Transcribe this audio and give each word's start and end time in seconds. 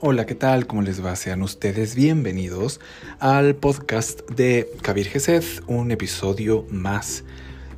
Hola, 0.00 0.26
¿qué 0.26 0.36
tal? 0.36 0.68
¿Cómo 0.68 0.82
les 0.82 1.04
va? 1.04 1.16
Sean 1.16 1.42
ustedes 1.42 1.96
bienvenidos 1.96 2.78
al 3.18 3.56
podcast 3.56 4.20
de 4.30 4.70
Kabir 4.80 5.08
Gesed, 5.08 5.42
un 5.66 5.90
episodio 5.90 6.64
más. 6.70 7.24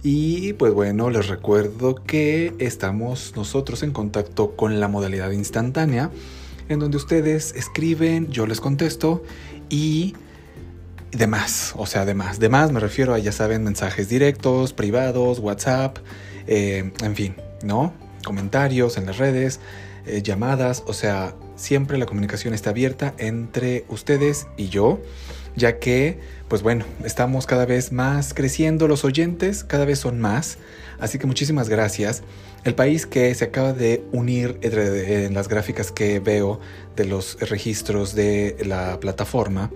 Y 0.03 0.53
pues 0.53 0.75
bueno, 0.75 1.09
les 1.09 1.29
recuerdo 1.29 1.95
que 1.95 2.53
estamos 2.59 3.33
nosotros 3.37 3.83
en 3.83 3.93
contacto 3.93 4.55
con 4.55 4.81
la 4.81 4.89
modalidad 4.89 5.31
instantánea, 5.31 6.11
en 6.69 6.79
donde 6.79 6.99
ustedes 6.99 7.55
escriben, 7.55 8.31
yo 8.31 8.47
les 8.47 8.61
contesto 8.61 9.23
y 9.71 10.15
demás, 11.13 11.73
o 11.79 11.87
sea, 11.87 12.05
demás. 12.05 12.39
Demás 12.39 12.71
me 12.71 12.81
refiero 12.81 13.15
a, 13.15 13.19
ya 13.19 13.33
saben, 13.33 13.65
mensajes 13.65 14.11
directos, 14.11 14.75
privados, 14.75 15.39
WhatsApp, 15.39 15.97
eh, 16.47 16.93
en 17.03 17.17
fin, 17.17 17.35
¿no? 17.63 17.95
Comentarios 18.25 18.99
en 18.99 19.07
las 19.07 19.17
redes, 19.17 19.59
eh, 20.05 20.21
llamadas, 20.23 20.85
o 20.87 20.93
sea, 20.93 21.35
siempre 21.61 21.99
la 21.99 22.07
comunicación 22.07 22.55
está 22.55 22.71
abierta 22.71 23.15
entre 23.19 23.85
ustedes 23.89 24.47
y 24.57 24.71
yo, 24.71 24.99
ya 25.57 25.79
que, 25.79 26.19
pues 26.49 26.63
bueno, 26.63 26.87
estamos 27.05 27.47
cada 27.47 27.67
vez 27.67 27.93
más 27.93 28.33
creciendo, 28.33 28.89
los 28.89 29.05
oyentes 29.05 29.63
cada 29.63 29.85
vez 29.85 29.99
son 29.99 30.21
más, 30.21 30.57
así 30.99 31.19
que 31.19 31.27
muchísimas 31.27 31.69
gracias. 31.69 32.23
El 32.65 32.75
país 32.75 33.05
que 33.05 33.35
se 33.35 33.45
acaba 33.45 33.75
de 33.75 34.03
unir 34.11 34.59
en 34.63 35.35
las 35.35 35.49
gráficas 35.49 35.93
que 35.93 36.19
veo 36.19 36.61
de 36.97 37.05
los 37.05 37.39
registros 37.41 38.15
de 38.15 38.57
la 38.65 38.99
plataforma 38.99 39.71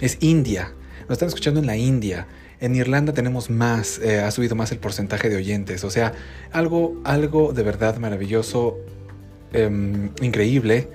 es 0.00 0.18
India. 0.20 0.72
Nos 1.02 1.12
están 1.12 1.28
escuchando 1.28 1.60
en 1.60 1.66
la 1.66 1.76
India. 1.76 2.26
En 2.60 2.76
Irlanda 2.76 3.14
tenemos 3.14 3.48
más, 3.48 3.98
eh, 3.98 4.20
ha 4.20 4.30
subido 4.30 4.56
más 4.56 4.72
el 4.72 4.78
porcentaje 4.78 5.30
de 5.30 5.36
oyentes. 5.36 5.84
O 5.84 5.90
sea, 5.90 6.12
algo, 6.52 7.00
algo 7.04 7.52
de 7.54 7.62
verdad 7.62 7.96
maravilloso, 7.96 8.78
em, 9.52 10.10
increíble 10.20 10.88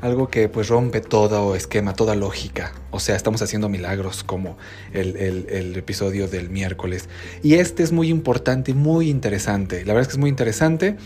algo 0.00 0.28
que 0.28 0.48
pues 0.48 0.68
rompe 0.68 1.00
todo 1.00 1.54
esquema, 1.54 1.94
toda 1.94 2.14
lógica. 2.14 2.72
O 2.90 3.00
sea, 3.00 3.16
estamos 3.16 3.42
haciendo 3.42 3.68
milagros 3.68 4.24
como 4.24 4.56
el, 4.92 5.74
episodio 5.76 6.28
del 6.28 6.50
miércoles. 6.50 7.08
Y 7.42 7.54
este 7.54 7.82
es 7.82 7.92
muy 7.92 8.08
importante 8.08 8.74
muy 8.74 9.10
interesante. 9.10 9.84
La 9.84 9.94
verdad 9.94 10.02
es 10.02 10.08
que 10.08 10.12
es 10.12 10.18
muy 10.18 10.30
interesante 10.30 10.96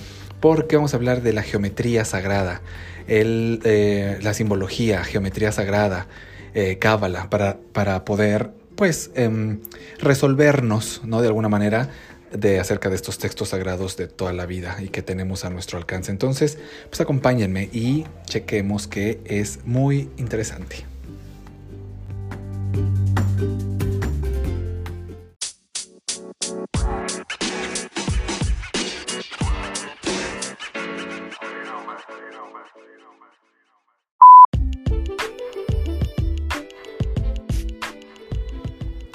porque 0.40 0.76
vamos 0.76 0.94
a 0.94 0.96
hablar 0.96 1.22
de 1.22 1.32
la 1.32 1.42
geometría 1.42 2.04
sagrada, 2.04 2.62
el, 3.08 3.60
eh, 3.64 4.18
la 4.22 4.34
simbología, 4.34 5.04
geometría 5.04 5.52
sagrada, 5.52 6.06
eh, 6.54 6.78
cábala, 6.78 7.28
para, 7.30 7.58
para 7.72 8.04
poder 8.04 8.50
pues 8.74 9.10
em, 9.14 9.60
resolvernos, 9.98 11.02
¿no? 11.04 11.20
De 11.20 11.28
alguna 11.28 11.50
manera 11.50 11.90
de 12.32 12.60
acerca 12.60 12.88
de 12.88 12.96
estos 12.96 13.18
textos 13.18 13.50
sagrados 13.50 13.96
de 13.96 14.06
toda 14.06 14.32
la 14.32 14.46
vida 14.46 14.76
y 14.80 14.88
que 14.88 15.02
tenemos 15.02 15.44
a 15.44 15.50
nuestro 15.50 15.78
alcance. 15.78 16.10
Entonces, 16.10 16.58
pues 16.88 17.00
acompáñenme 17.00 17.68
y 17.72 18.04
chequemos 18.26 18.86
que 18.86 19.20
es 19.24 19.64
muy 19.64 20.08
interesante. 20.16 20.84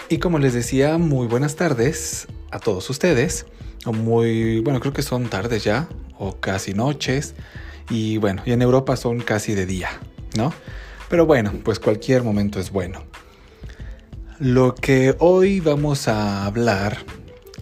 Y 0.07 0.19
como 0.19 0.37
les 0.37 0.53
decía, 0.53 0.97
muy 0.97 1.27
buenas 1.27 1.55
tardes 1.55 2.27
a 2.55 2.59
todos 2.59 2.89
ustedes. 2.89 3.45
Muy, 3.85 4.61
bueno, 4.61 4.79
creo 4.79 4.93
que 4.93 5.03
son 5.03 5.29
tardes 5.29 5.63
ya, 5.63 5.87
o 6.17 6.37
casi 6.37 6.73
noches. 6.73 7.35
Y 7.89 8.17
bueno, 8.17 8.41
y 8.45 8.51
en 8.51 8.61
Europa 8.61 8.95
son 8.95 9.19
casi 9.19 9.53
de 9.53 9.65
día, 9.65 9.89
¿no? 10.35 10.53
Pero 11.09 11.25
bueno, 11.25 11.53
pues 11.63 11.79
cualquier 11.79 12.23
momento 12.23 12.59
es 12.59 12.71
bueno. 12.71 13.03
Lo 14.39 14.73
que 14.73 15.15
hoy 15.19 15.59
vamos 15.59 16.07
a 16.07 16.45
hablar 16.45 16.97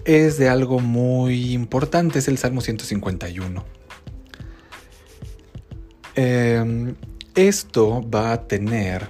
es 0.06 0.38
de 0.38 0.50
algo 0.50 0.80
muy 0.80 1.54
importante, 1.54 2.20
es 2.20 2.28
el 2.28 2.38
Salmo 2.38 2.62
151. 2.62 3.66
Em, 6.16 6.96
esto 7.36 8.08
va 8.10 8.34
a 8.34 8.48
tener 8.48 9.10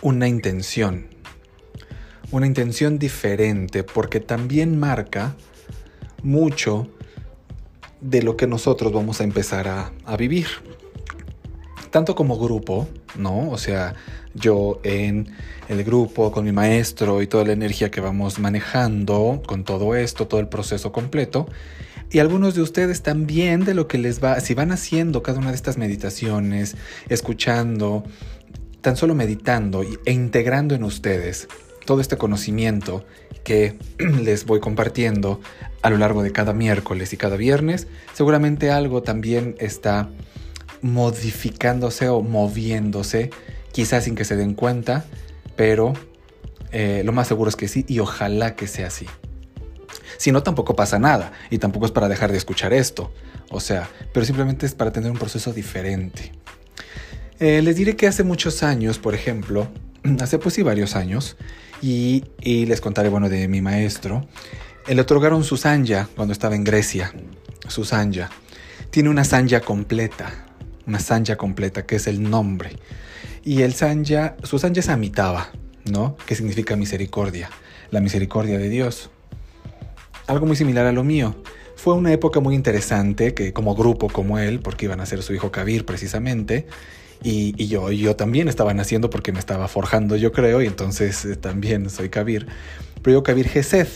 una 0.00 0.26
intención 0.26 1.08
una 2.30 2.46
intención 2.46 2.98
diferente 2.98 3.84
porque 3.84 4.20
también 4.20 4.78
marca 4.78 5.34
mucho 6.22 6.88
de 8.00 8.22
lo 8.22 8.36
que 8.36 8.46
nosotros 8.46 8.92
vamos 8.92 9.20
a 9.20 9.24
empezar 9.24 9.68
a, 9.68 10.16
vivir. 10.16 10.46
Tanto 11.90 12.14
como 12.14 12.38
grupo, 12.38 12.86
¿no? 13.16 13.50
O 13.50 13.58
sea, 13.58 13.94
yo 14.34 14.80
en 14.84 15.28
el 15.68 15.82
grupo, 15.84 16.30
con 16.30 16.44
mi 16.44 16.52
maestro 16.52 17.22
y 17.22 17.26
toda 17.26 17.44
la 17.44 17.52
energía 17.52 17.90
que 17.90 18.00
vamos 18.00 18.38
manejando 18.38 19.42
con 19.46 19.64
todo 19.64 19.94
esto, 19.94 20.28
todo 20.28 20.40
el 20.40 20.48
proceso 20.48 20.92
completo. 20.92 21.46
Y 22.10 22.20
algunos 22.20 22.54
de 22.54 22.62
ustedes 22.62 23.02
también 23.02 23.64
de 23.64 23.74
lo 23.74 23.88
que 23.88 23.98
les 23.98 24.22
va, 24.22 24.40
si 24.40 24.54
van 24.54 24.70
haciendo 24.70 25.22
cada 25.22 25.38
una 25.38 25.50
de 25.50 25.56
estas 25.56 25.76
meditaciones, 25.76 26.76
escuchando, 27.08 28.04
tan 28.80 28.96
solo 28.96 29.14
meditando 29.14 29.82
e 30.04 30.12
integrando 30.12 30.74
en 30.74 30.84
ustedes 30.84 31.48
todo 31.88 32.02
este 32.02 32.18
conocimiento 32.18 33.06
que 33.44 33.78
les 33.98 34.44
voy 34.44 34.60
compartiendo 34.60 35.40
a 35.80 35.88
lo 35.88 35.96
largo 35.96 36.22
de 36.22 36.32
cada 36.32 36.52
miércoles 36.52 37.14
y 37.14 37.16
cada 37.16 37.36
viernes, 37.36 37.86
seguramente 38.12 38.70
algo 38.70 39.02
también 39.02 39.56
está 39.58 40.10
modificándose 40.82 42.10
o 42.10 42.20
moviéndose, 42.20 43.30
quizás 43.72 44.04
sin 44.04 44.16
que 44.16 44.26
se 44.26 44.36
den 44.36 44.52
cuenta, 44.52 45.06
pero 45.56 45.94
eh, 46.72 47.00
lo 47.06 47.12
más 47.12 47.26
seguro 47.26 47.48
es 47.48 47.56
que 47.56 47.68
sí 47.68 47.86
y 47.88 48.00
ojalá 48.00 48.54
que 48.54 48.66
sea 48.66 48.88
así. 48.88 49.06
Si 50.18 50.30
no, 50.30 50.42
tampoco 50.42 50.76
pasa 50.76 50.98
nada 50.98 51.32
y 51.48 51.56
tampoco 51.56 51.86
es 51.86 51.92
para 51.92 52.10
dejar 52.10 52.32
de 52.32 52.36
escuchar 52.36 52.74
esto, 52.74 53.14
o 53.48 53.60
sea, 53.60 53.88
pero 54.12 54.26
simplemente 54.26 54.66
es 54.66 54.74
para 54.74 54.92
tener 54.92 55.10
un 55.10 55.16
proceso 55.16 55.54
diferente. 55.54 56.32
Eh, 57.40 57.62
les 57.62 57.76
diré 57.76 57.96
que 57.96 58.06
hace 58.06 58.24
muchos 58.24 58.62
años, 58.62 58.98
por 58.98 59.14
ejemplo, 59.14 59.68
hace 60.20 60.38
pues 60.38 60.54
sí 60.54 60.62
varios 60.62 60.94
años, 60.94 61.38
y, 61.80 62.24
les 62.66 62.80
contaré, 62.80 63.08
bueno, 63.08 63.28
de 63.28 63.48
mi 63.48 63.60
maestro. 63.60 64.26
Le 64.86 65.00
otorgaron 65.00 65.44
su 65.44 65.56
sanja 65.56 66.08
cuando 66.16 66.32
estaba 66.32 66.54
en 66.54 66.64
Grecia, 66.64 67.12
su 67.68 67.84
sanja. 67.84 68.30
Tiene 68.90 69.10
una 69.10 69.24
sanja 69.24 69.60
completa, 69.60 70.46
una 70.86 70.98
sanja 70.98 71.36
completa, 71.36 71.84
que 71.84 71.96
es 71.96 72.06
el 72.06 72.22
nombre. 72.22 72.70
Y 73.44 73.62
el 73.62 73.74
sanja, 73.74 74.36
su 74.42 74.58
sanja 74.58 74.80
es 74.80 74.88
Amitaba, 74.88 75.50
¿no? 75.84 76.16
Que 76.26 76.34
significa 76.34 76.76
misericordia, 76.76 77.50
la 77.90 78.00
misericordia 78.00 78.58
de 78.58 78.68
Dios. 78.68 79.10
Algo 80.26 80.46
muy 80.46 80.56
similar 80.56 80.86
a 80.86 80.92
lo 80.92 81.04
mío. 81.04 81.36
Fue 81.76 81.94
una 81.94 82.12
época 82.12 82.40
muy 82.40 82.54
interesante 82.54 83.34
que 83.34 83.52
como 83.52 83.74
grupo 83.74 84.08
como 84.08 84.38
él, 84.38 84.60
porque 84.60 84.86
iban 84.86 85.00
a 85.00 85.06
ser 85.06 85.22
su 85.22 85.32
hijo 85.32 85.52
Kabir 85.52 85.84
precisamente, 85.84 86.66
y, 87.22 87.66
yo, 87.66 87.90
yo 87.90 88.16
también 88.16 88.48
estaba 88.48 88.74
naciendo 88.74 89.10
porque 89.10 89.32
me 89.32 89.38
estaba 89.38 89.68
forjando, 89.68 90.16
yo 90.16 90.32
creo, 90.32 90.62
y 90.62 90.66
entonces 90.66 91.24
eh, 91.24 91.36
también 91.36 91.90
soy 91.90 92.08
Kabir. 92.08 92.46
Pero 93.02 93.18
yo 93.18 93.22
Kabir 93.22 93.48
Gesed, 93.48 93.88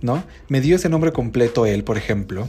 ¿no? 0.00 0.24
Me 0.48 0.60
dio 0.60 0.76
ese 0.76 0.88
nombre 0.88 1.12
completo 1.12 1.66
él, 1.66 1.84
por 1.84 1.98
ejemplo, 1.98 2.48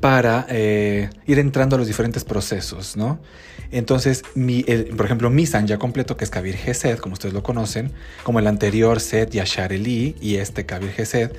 para 0.00 0.46
eh, 0.48 1.10
ir 1.26 1.38
entrando 1.38 1.76
a 1.76 1.78
los 1.78 1.86
diferentes 1.86 2.24
procesos, 2.24 2.96
¿no? 2.96 3.20
Entonces, 3.70 4.22
mi, 4.34 4.62
por 4.64 5.06
ejemplo, 5.06 5.30
mi 5.30 5.46
ya 5.46 5.78
completo, 5.78 6.16
que 6.18 6.24
es 6.24 6.30
Kabir 6.30 6.56
Gesed, 6.56 6.98
como 6.98 7.14
ustedes 7.14 7.32
lo 7.32 7.42
conocen, 7.42 7.92
como 8.22 8.38
el 8.38 8.46
anterior 8.46 9.00
Set 9.00 9.30
Yashar 9.30 9.72
Eli 9.72 10.14
y 10.20 10.36
este 10.36 10.66
Kabir 10.66 10.90
Gesed, 10.90 11.32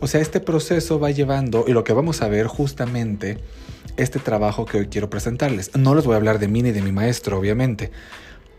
o 0.00 0.06
sea, 0.06 0.22
este 0.22 0.40
proceso 0.40 0.98
va 0.98 1.10
llevando, 1.10 1.66
y 1.68 1.72
lo 1.72 1.84
que 1.84 1.92
vamos 1.92 2.22
a 2.22 2.28
ver 2.28 2.46
justamente 2.46 3.38
este 3.96 4.18
trabajo 4.18 4.64
que 4.64 4.78
hoy 4.78 4.86
quiero 4.86 5.10
presentarles. 5.10 5.70
No 5.76 5.94
les 5.94 6.04
voy 6.04 6.14
a 6.14 6.16
hablar 6.16 6.38
de 6.38 6.48
mí 6.48 6.62
ni 6.62 6.72
de 6.72 6.82
mi 6.82 6.92
maestro, 6.92 7.38
obviamente, 7.38 7.90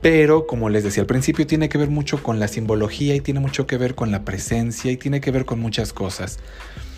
pero 0.01 0.45
como 0.45 0.69
les 0.69 0.83
decía 0.83 1.01
al 1.01 1.07
principio, 1.07 1.47
tiene 1.47 1.69
que 1.69 1.77
ver 1.77 1.89
mucho 1.89 2.21
con 2.21 2.39
la 2.39 2.47
simbología 2.47 3.15
y 3.15 3.21
tiene 3.21 3.39
mucho 3.39 3.65
que 3.65 3.77
ver 3.77 3.95
con 3.95 4.11
la 4.11 4.23
presencia 4.23 4.91
y 4.91 4.97
tiene 4.97 5.21
que 5.21 5.31
ver 5.31 5.45
con 5.45 5.59
muchas 5.59 5.93
cosas. 5.93 6.39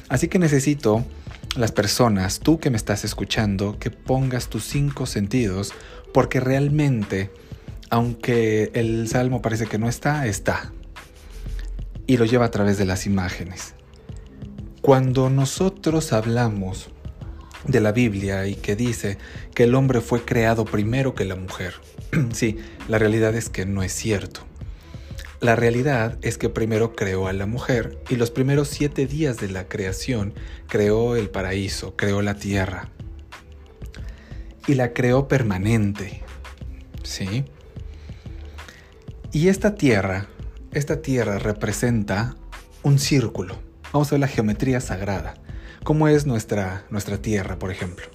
Así 0.10 0.28
que 0.28 0.40
necesito 0.40 1.06
las 1.56 1.72
personas, 1.72 2.40
tú 2.40 2.60
que 2.60 2.70
me 2.70 2.78
estás 2.78 3.04
escuchando, 3.06 3.78
que 3.80 3.92
pongas 3.92 4.50
tus 4.50 4.64
cinco 4.66 5.06
sentidos, 5.06 5.74
porque 6.14 6.40
realmente, 6.40 7.32
aunque 7.90 8.72
el 8.74 9.08
salmo 9.08 9.42
parece 9.42 9.68
que 9.68 9.78
no 9.78 9.88
está, 9.88 10.28
está. 10.28 10.72
Y 12.06 12.18
lo 12.18 12.26
lleva 12.26 12.46
a 12.46 12.52
través 12.52 12.78
de 12.78 12.86
las 12.86 13.06
imágenes. 13.06 13.74
Cuando 14.82 15.30
nosotros 15.30 16.14
hablamos 16.14 16.90
de 17.66 17.82
la 17.82 17.92
Biblia 17.92 18.48
y 18.48 18.56
que 18.56 18.76
dice 18.76 19.18
que 19.54 19.64
el 19.64 19.76
hombre 19.76 20.02
fue 20.02 20.24
creado 20.24 20.66
primero 20.66 21.16
que 21.16 21.26
la 21.26 21.36
mujer. 21.36 21.76
sí, 22.34 22.58
la 22.88 22.98
realidad 22.98 23.36
es 23.36 23.50
que 23.50 23.66
no 23.66 23.84
es 23.84 23.94
cierto. 23.94 24.42
La 25.40 25.56
realidad 25.56 26.18
es 26.24 26.40
que 26.40 26.50
primero 26.50 26.96
creó 26.96 27.28
a 27.28 27.34
la 27.34 27.46
mujer 27.46 28.00
y 28.10 28.16
los 28.16 28.32
primeros 28.32 28.70
siete 28.70 29.06
días 29.06 29.38
de 29.38 29.50
la 29.50 29.68
creación 29.68 30.34
creó 30.68 31.16
el 31.16 31.30
paraíso, 31.30 31.96
creó 31.96 32.24
la 32.24 32.36
tierra. 32.36 32.90
Y 34.66 34.74
la 34.74 34.94
creó 34.94 35.28
permanente. 35.28 36.24
¿Sí? 37.04 37.46
Y 39.32 39.50
esta 39.50 39.76
tierra, 39.76 40.28
esta 40.72 41.02
tierra 41.02 41.38
representa 41.38 42.36
un 42.82 42.98
círculo. 42.98 43.60
Vamos 43.94 44.08
a 44.08 44.16
ver 44.16 44.22
la 44.22 44.28
geometría 44.28 44.82
sagrada. 44.82 45.36
¿Cómo 45.88 46.10
es 46.10 46.26
nuestra, 46.26 46.84
nuestra 46.90 47.18
tierra, 47.18 47.60
por 47.60 47.72
ejemplo? 47.72 48.06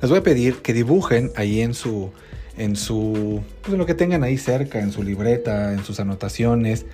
Les 0.00 0.08
voy 0.08 0.20
a 0.20 0.22
pedir 0.22 0.62
que 0.62 0.72
dibujen 0.72 1.30
ahí 1.36 1.60
en 1.60 1.74
su, 1.74 2.10
en 2.56 2.74
su, 2.74 3.42
pues 3.60 3.74
en 3.74 3.78
lo 3.78 3.84
que 3.84 3.92
tengan 3.92 4.24
ahí 4.24 4.38
cerca, 4.38 4.80
en 4.80 4.92
su 4.92 5.02
libreta, 5.02 5.74
en 5.74 5.84
sus 5.84 6.00
anotaciones. 6.00 6.86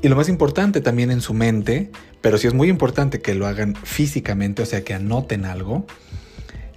Y 0.00 0.08
lo 0.08 0.16
más 0.16 0.30
importante 0.30 0.80
también 0.80 1.10
en 1.10 1.20
su 1.20 1.34
mente, 1.34 1.90
pero 2.22 2.38
sí 2.38 2.46
es 2.46 2.54
muy 2.54 2.70
importante 2.70 3.20
que 3.20 3.34
lo 3.34 3.46
hagan 3.46 3.74
físicamente, 3.74 4.62
o 4.62 4.64
sea, 4.64 4.84
que 4.84 4.94
anoten 4.94 5.44
algo. 5.44 5.84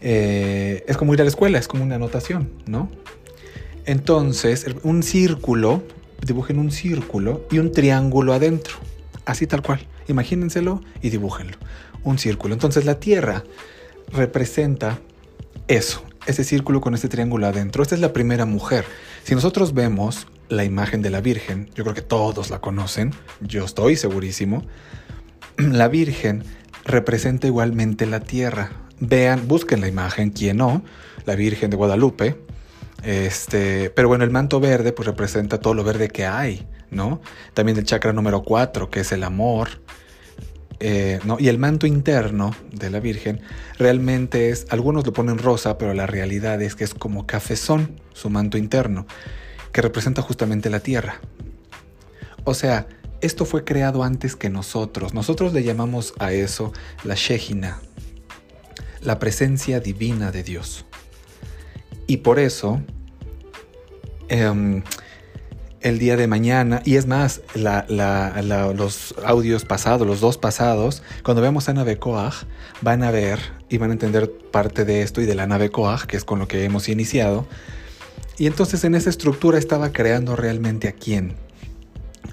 Eh, 0.01 0.83
es 0.85 0.97
como 0.97 1.13
ir 1.13 1.21
a 1.21 1.23
la 1.23 1.29
escuela, 1.29 1.57
es 1.57 1.69
como 1.69 1.81
una 1.81 1.95
anotación, 1.95 2.51
¿no? 2.65 2.91
Entonces, 3.85 4.65
un 4.83 5.01
círculo, 5.01 5.81
dibujen 6.25 6.59
un 6.59 6.71
círculo 6.71 7.47
y 7.49 7.59
un 7.59 7.71
triángulo 7.71 8.33
adentro, 8.33 8.75
así 9.23 9.47
tal 9.47 9.61
cual. 9.61 9.87
Imagínenselo 10.09 10.81
y 11.01 11.09
dibújenlo. 11.09 11.57
Un 12.05 12.17
círculo. 12.17 12.53
Entonces 12.53 12.85
la 12.85 12.99
Tierra 13.01 13.43
representa 14.13 14.99
eso, 15.67 16.03
ese 16.25 16.43
círculo 16.43 16.79
con 16.79 16.93
ese 16.93 17.09
triángulo 17.09 17.47
adentro. 17.47 17.83
Esta 17.83 17.95
es 17.95 18.01
la 18.01 18.13
primera 18.13 18.45
mujer. 18.45 18.85
Si 19.23 19.35
nosotros 19.35 19.73
vemos 19.73 20.27
la 20.49 20.63
imagen 20.63 21.01
de 21.01 21.09
la 21.09 21.19
Virgen, 21.21 21.69
yo 21.75 21.83
creo 21.83 21.95
que 21.95 22.01
todos 22.01 22.49
la 22.49 22.61
conocen, 22.61 23.13
yo 23.41 23.65
estoy 23.65 23.95
segurísimo, 23.95 24.63
la 25.57 25.87
Virgen 25.87 26.43
representa 26.85 27.47
igualmente 27.47 28.05
la 28.05 28.19
tierra. 28.19 28.71
Vean, 28.99 29.47
busquen 29.47 29.81
la 29.81 29.87
imagen, 29.87 30.29
quién 30.29 30.57
no, 30.57 30.83
la 31.25 31.35
Virgen 31.35 31.69
de 31.69 31.77
Guadalupe. 31.77 32.39
Este, 33.03 33.89
pero 33.89 34.07
bueno, 34.07 34.23
el 34.23 34.31
manto 34.31 34.59
verde 34.59 34.93
pues 34.93 35.05
representa 35.07 35.59
todo 35.59 35.73
lo 35.73 35.83
verde 35.83 36.07
que 36.07 36.25
hay, 36.25 36.67
¿no? 36.89 37.21
También 37.53 37.77
el 37.77 37.83
chakra 37.83 38.13
número 38.13 38.43
4, 38.43 38.89
que 38.89 39.01
es 39.01 39.11
el 39.11 39.23
amor. 39.23 39.69
Eh, 40.79 41.19
¿no? 41.23 41.37
Y 41.39 41.47
el 41.47 41.57
manto 41.57 41.87
interno 41.87 42.53
de 42.71 42.89
la 42.89 42.99
Virgen 42.99 43.41
realmente 43.77 44.49
es, 44.49 44.65
algunos 44.69 45.05
lo 45.05 45.13
ponen 45.13 45.37
rosa, 45.37 45.77
pero 45.77 45.93
la 45.93 46.05
realidad 46.05 46.61
es 46.61 46.75
que 46.75 46.83
es 46.83 46.93
como 46.93 47.25
cafezón, 47.25 47.99
su 48.13 48.29
manto 48.29 48.57
interno, 48.57 49.07
que 49.71 49.81
representa 49.81 50.21
justamente 50.21 50.69
la 50.69 50.81
tierra. 50.81 51.21
O 52.43 52.53
sea, 52.53 52.87
esto 53.21 53.45
fue 53.45 53.63
creado 53.63 54.03
antes 54.03 54.35
que 54.35 54.49
nosotros. 54.49 55.13
Nosotros 55.13 55.53
le 55.53 55.63
llamamos 55.63 56.13
a 56.19 56.31
eso 56.33 56.73
la 57.03 57.15
Shejina, 57.15 57.79
la 59.01 59.17
presencia 59.19 59.79
divina 59.79 60.31
de 60.31 60.43
Dios. 60.43 60.85
Y 62.07 62.17
por 62.17 62.37
eso, 62.37 62.81
em, 64.27 64.83
el 65.85 65.99
día 65.99 66.17
de 66.17 66.25
mañana, 66.25 66.81
y 66.83 66.95
es 66.95 67.05
más, 67.05 67.43
los 67.53 69.13
audios 69.23 69.65
pasados, 69.65 70.07
los 70.07 70.19
dos 70.19 70.39
pasados, 70.39 71.03
cuando 71.23 71.43
veamos 71.43 71.69
a 71.69 71.75
nave 71.75 71.99
van 72.81 73.03
a 73.03 73.11
ver 73.11 73.39
y 73.69 73.77
van 73.77 73.91
a 73.91 73.93
entender 73.93 74.31
parte 74.51 74.83
de 74.83 75.03
esto 75.03 75.21
y 75.21 75.27
de 75.27 75.35
la 75.35 75.45
nave 75.45 75.69
Koach, 75.69 76.05
que 76.05 76.17
es 76.17 76.25
con 76.25 76.39
lo 76.39 76.47
que 76.47 76.63
hemos 76.63 76.89
iniciado. 76.89 77.45
Y 78.39 78.47
entonces 78.47 78.83
en 78.83 78.95
esa 78.95 79.11
estructura 79.11 79.59
estaba 79.59 79.93
creando 79.93 80.35
realmente 80.35 80.87
a 80.87 80.91
quién? 80.91 81.35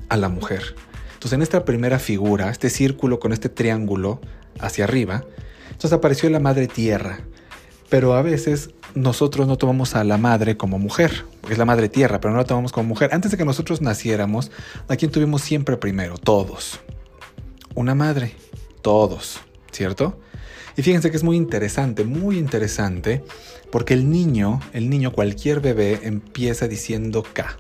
A 0.08 0.16
la 0.16 0.30
mujer. 0.30 0.74
Entonces 1.12 1.34
en 1.34 1.42
esta 1.42 1.66
primera 1.66 1.98
figura, 1.98 2.48
este 2.48 2.70
círculo 2.70 3.20
con 3.20 3.34
este 3.34 3.50
triángulo 3.50 4.22
hacia 4.60 4.84
arriba, 4.84 5.26
entonces 5.66 5.92
apareció 5.92 6.30
la 6.30 6.40
madre 6.40 6.68
tierra. 6.68 7.20
Pero 7.90 8.14
a 8.14 8.22
veces 8.22 8.70
nosotros 8.94 9.46
no 9.46 9.56
tomamos 9.56 9.94
a 9.94 10.04
la 10.04 10.18
madre 10.18 10.56
como 10.56 10.78
mujer, 10.78 11.24
es 11.48 11.58
la 11.58 11.64
madre 11.64 11.88
tierra, 11.88 12.20
pero 12.20 12.32
no 12.32 12.38
la 12.38 12.44
tomamos 12.44 12.72
como 12.72 12.88
mujer. 12.88 13.10
Antes 13.12 13.30
de 13.30 13.36
que 13.36 13.44
nosotros 13.44 13.80
naciéramos, 13.80 14.50
¿a 14.88 14.96
quién 14.96 15.10
tuvimos 15.10 15.42
siempre 15.42 15.76
primero? 15.76 16.18
Todos. 16.18 16.80
Una 17.74 17.94
madre, 17.94 18.34
todos, 18.82 19.40
¿cierto? 19.70 20.20
Y 20.76 20.82
fíjense 20.82 21.10
que 21.10 21.16
es 21.16 21.24
muy 21.24 21.36
interesante, 21.36 22.04
muy 22.04 22.38
interesante, 22.38 23.24
porque 23.70 23.94
el 23.94 24.10
niño, 24.10 24.60
el 24.72 24.88
niño, 24.90 25.12
cualquier 25.12 25.60
bebé 25.60 26.00
empieza 26.02 26.68
diciendo 26.68 27.22
K, 27.22 27.58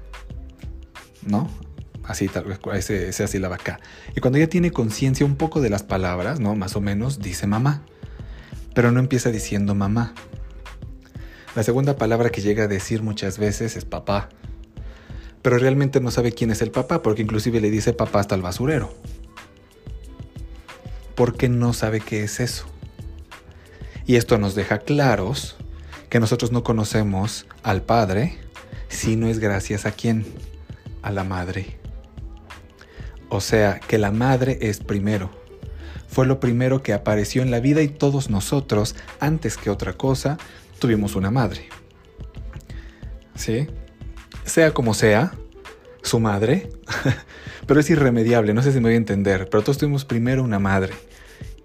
¿no? 1.26 1.48
así 2.04 2.28
tal 2.28 2.44
vez 2.44 2.90
ese, 2.90 3.24
así 3.24 3.38
la 3.38 3.48
vaca. 3.48 3.80
Y 4.16 4.20
cuando 4.20 4.38
ella 4.38 4.48
tiene 4.48 4.70
conciencia 4.70 5.26
un 5.26 5.36
poco 5.36 5.60
de 5.60 5.70
las 5.70 5.82
palabras, 5.82 6.40
¿no? 6.40 6.54
Más 6.54 6.76
o 6.76 6.80
menos 6.80 7.20
dice 7.20 7.46
mamá, 7.46 7.82
pero 8.74 8.90
no 8.92 9.00
empieza 9.00 9.30
diciendo 9.30 9.74
mamá. 9.74 10.14
La 11.54 11.62
segunda 11.62 11.96
palabra 11.96 12.30
que 12.30 12.40
llega 12.40 12.64
a 12.64 12.68
decir 12.68 13.02
muchas 13.02 13.38
veces 13.38 13.76
es 13.76 13.84
papá, 13.84 14.30
pero 15.42 15.58
realmente 15.58 16.00
no 16.00 16.10
sabe 16.10 16.32
quién 16.32 16.50
es 16.50 16.62
el 16.62 16.70
papá, 16.70 17.02
porque 17.02 17.20
inclusive 17.20 17.60
le 17.60 17.70
dice 17.70 17.92
papá 17.92 18.20
hasta 18.20 18.34
el 18.34 18.42
basurero. 18.42 18.94
Porque 21.14 21.50
no 21.50 21.74
sabe 21.74 22.00
qué 22.00 22.22
es 22.22 22.40
eso. 22.40 22.64
Y 24.06 24.16
esto 24.16 24.38
nos 24.38 24.54
deja 24.54 24.78
claros 24.78 25.56
que 26.08 26.20
nosotros 26.20 26.52
no 26.52 26.64
conocemos 26.64 27.46
al 27.62 27.82
Padre 27.82 28.38
si 28.88 29.16
no 29.16 29.28
es 29.28 29.38
gracias 29.38 29.84
a 29.84 29.92
quién, 29.92 30.24
a 31.02 31.10
la 31.10 31.24
Madre. 31.24 31.78
O 33.28 33.40
sea, 33.40 33.78
que 33.78 33.98
la 33.98 34.10
madre 34.10 34.58
es 34.60 34.80
primero. 34.80 35.30
Fue 36.06 36.26
lo 36.26 36.38
primero 36.38 36.82
que 36.82 36.92
apareció 36.92 37.40
en 37.40 37.50
la 37.50 37.60
vida 37.60 37.80
y 37.80 37.88
todos 37.88 38.28
nosotros, 38.28 38.94
antes 39.20 39.56
que 39.56 39.70
otra 39.70 39.94
cosa, 39.94 40.36
tuvimos 40.82 41.14
una 41.14 41.30
madre. 41.30 41.68
¿Sí? 43.36 43.68
Sea 44.44 44.74
como 44.74 44.94
sea, 44.94 45.32
su 46.02 46.18
madre, 46.18 46.70
pero 47.66 47.78
es 47.78 47.88
irremediable, 47.88 48.52
no 48.52 48.62
sé 48.62 48.72
si 48.72 48.78
me 48.78 48.88
voy 48.88 48.94
a 48.94 48.96
entender, 48.96 49.48
pero 49.48 49.62
todos 49.62 49.78
tuvimos 49.78 50.04
primero 50.04 50.42
una 50.42 50.58
madre. 50.58 50.92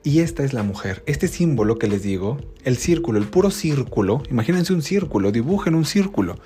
Y 0.04 0.20
esta 0.20 0.44
es 0.44 0.54
la 0.54 0.62
mujer. 0.62 1.02
Este 1.08 1.28
símbolo 1.28 1.80
que 1.80 1.88
les 1.88 2.04
digo, 2.04 2.38
el 2.64 2.78
círculo, 2.78 3.18
el 3.18 3.26
puro 3.26 3.50
círculo, 3.50 4.22
imagínense 4.30 4.72
un 4.72 4.84
círculo, 4.84 5.32
dibujen 5.32 5.74
un 5.74 5.84
círculo, 5.84 6.38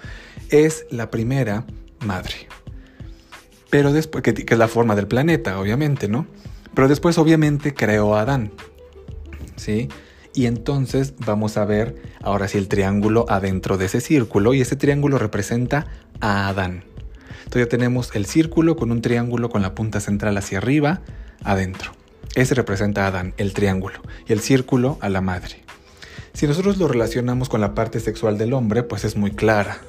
es 0.50 0.85
la 0.89 1.12
primera 1.12 1.65
madre. 2.06 2.47
Pero 3.69 3.91
después, 3.91 4.23
que, 4.23 4.45
es 4.47 4.57
la 4.57 4.69
forma 4.69 4.95
del 4.95 5.07
planeta, 5.07 5.59
obviamente, 5.59 6.07
¿no? 6.07 6.25
Pero 6.73 6.88
después, 6.88 7.18
obviamente, 7.18 7.73
creó 7.73 8.15
a 8.15 8.21
Adán. 8.21 8.53
¿Sí? 9.57 9.89
Y 10.33 10.45
entonces 10.45 11.13
vamos 11.25 11.57
a 11.57 11.66
ver 11.66 12.01
ahora 12.22 12.47
sí 12.47 12.57
el 12.57 12.68
triángulo 12.68 13.26
adentro 13.28 13.78
de 13.78 13.85
ese 13.85 14.00
círculo 14.00 14.54
y 14.54 14.61
ese 14.61 14.76
triángulo 14.76 15.18
representa 15.18 15.88
a 16.21 16.47
Adán. 16.47 16.85
Entonces 17.44 17.64
ya 17.64 17.69
tenemos 17.69 18.11
el 18.16 18.26
círculo 18.26 18.78
con 18.78 18.92
un 18.92 19.02
triángulo 19.02 19.50
con 19.50 19.61
la 19.61 19.76
punta 19.76 20.00
central 20.00 20.38
hacia 20.38 20.59
arriba, 20.59 21.02
adentro. 21.44 21.92
Ese 22.33 22.56
representa 22.56 23.04
a 23.04 23.07
Adán, 23.07 23.33
el 23.35 23.54
triángulo, 23.54 24.00
y 24.26 24.31
el 24.31 24.40
círculo 24.40 24.97
a 25.02 25.09
la 25.09 25.19
madre. 25.19 25.64
Si 26.33 26.47
nosotros 26.47 26.78
lo 26.78 26.88
relacionamos 26.88 27.50
con 27.50 27.59
la 27.59 27.76
parte 27.76 28.00
sexual 28.00 28.38
del 28.38 28.54
hombre, 28.54 28.83
pues 28.83 29.04
es 29.04 29.18
muy 29.18 29.31
clara. 29.31 29.80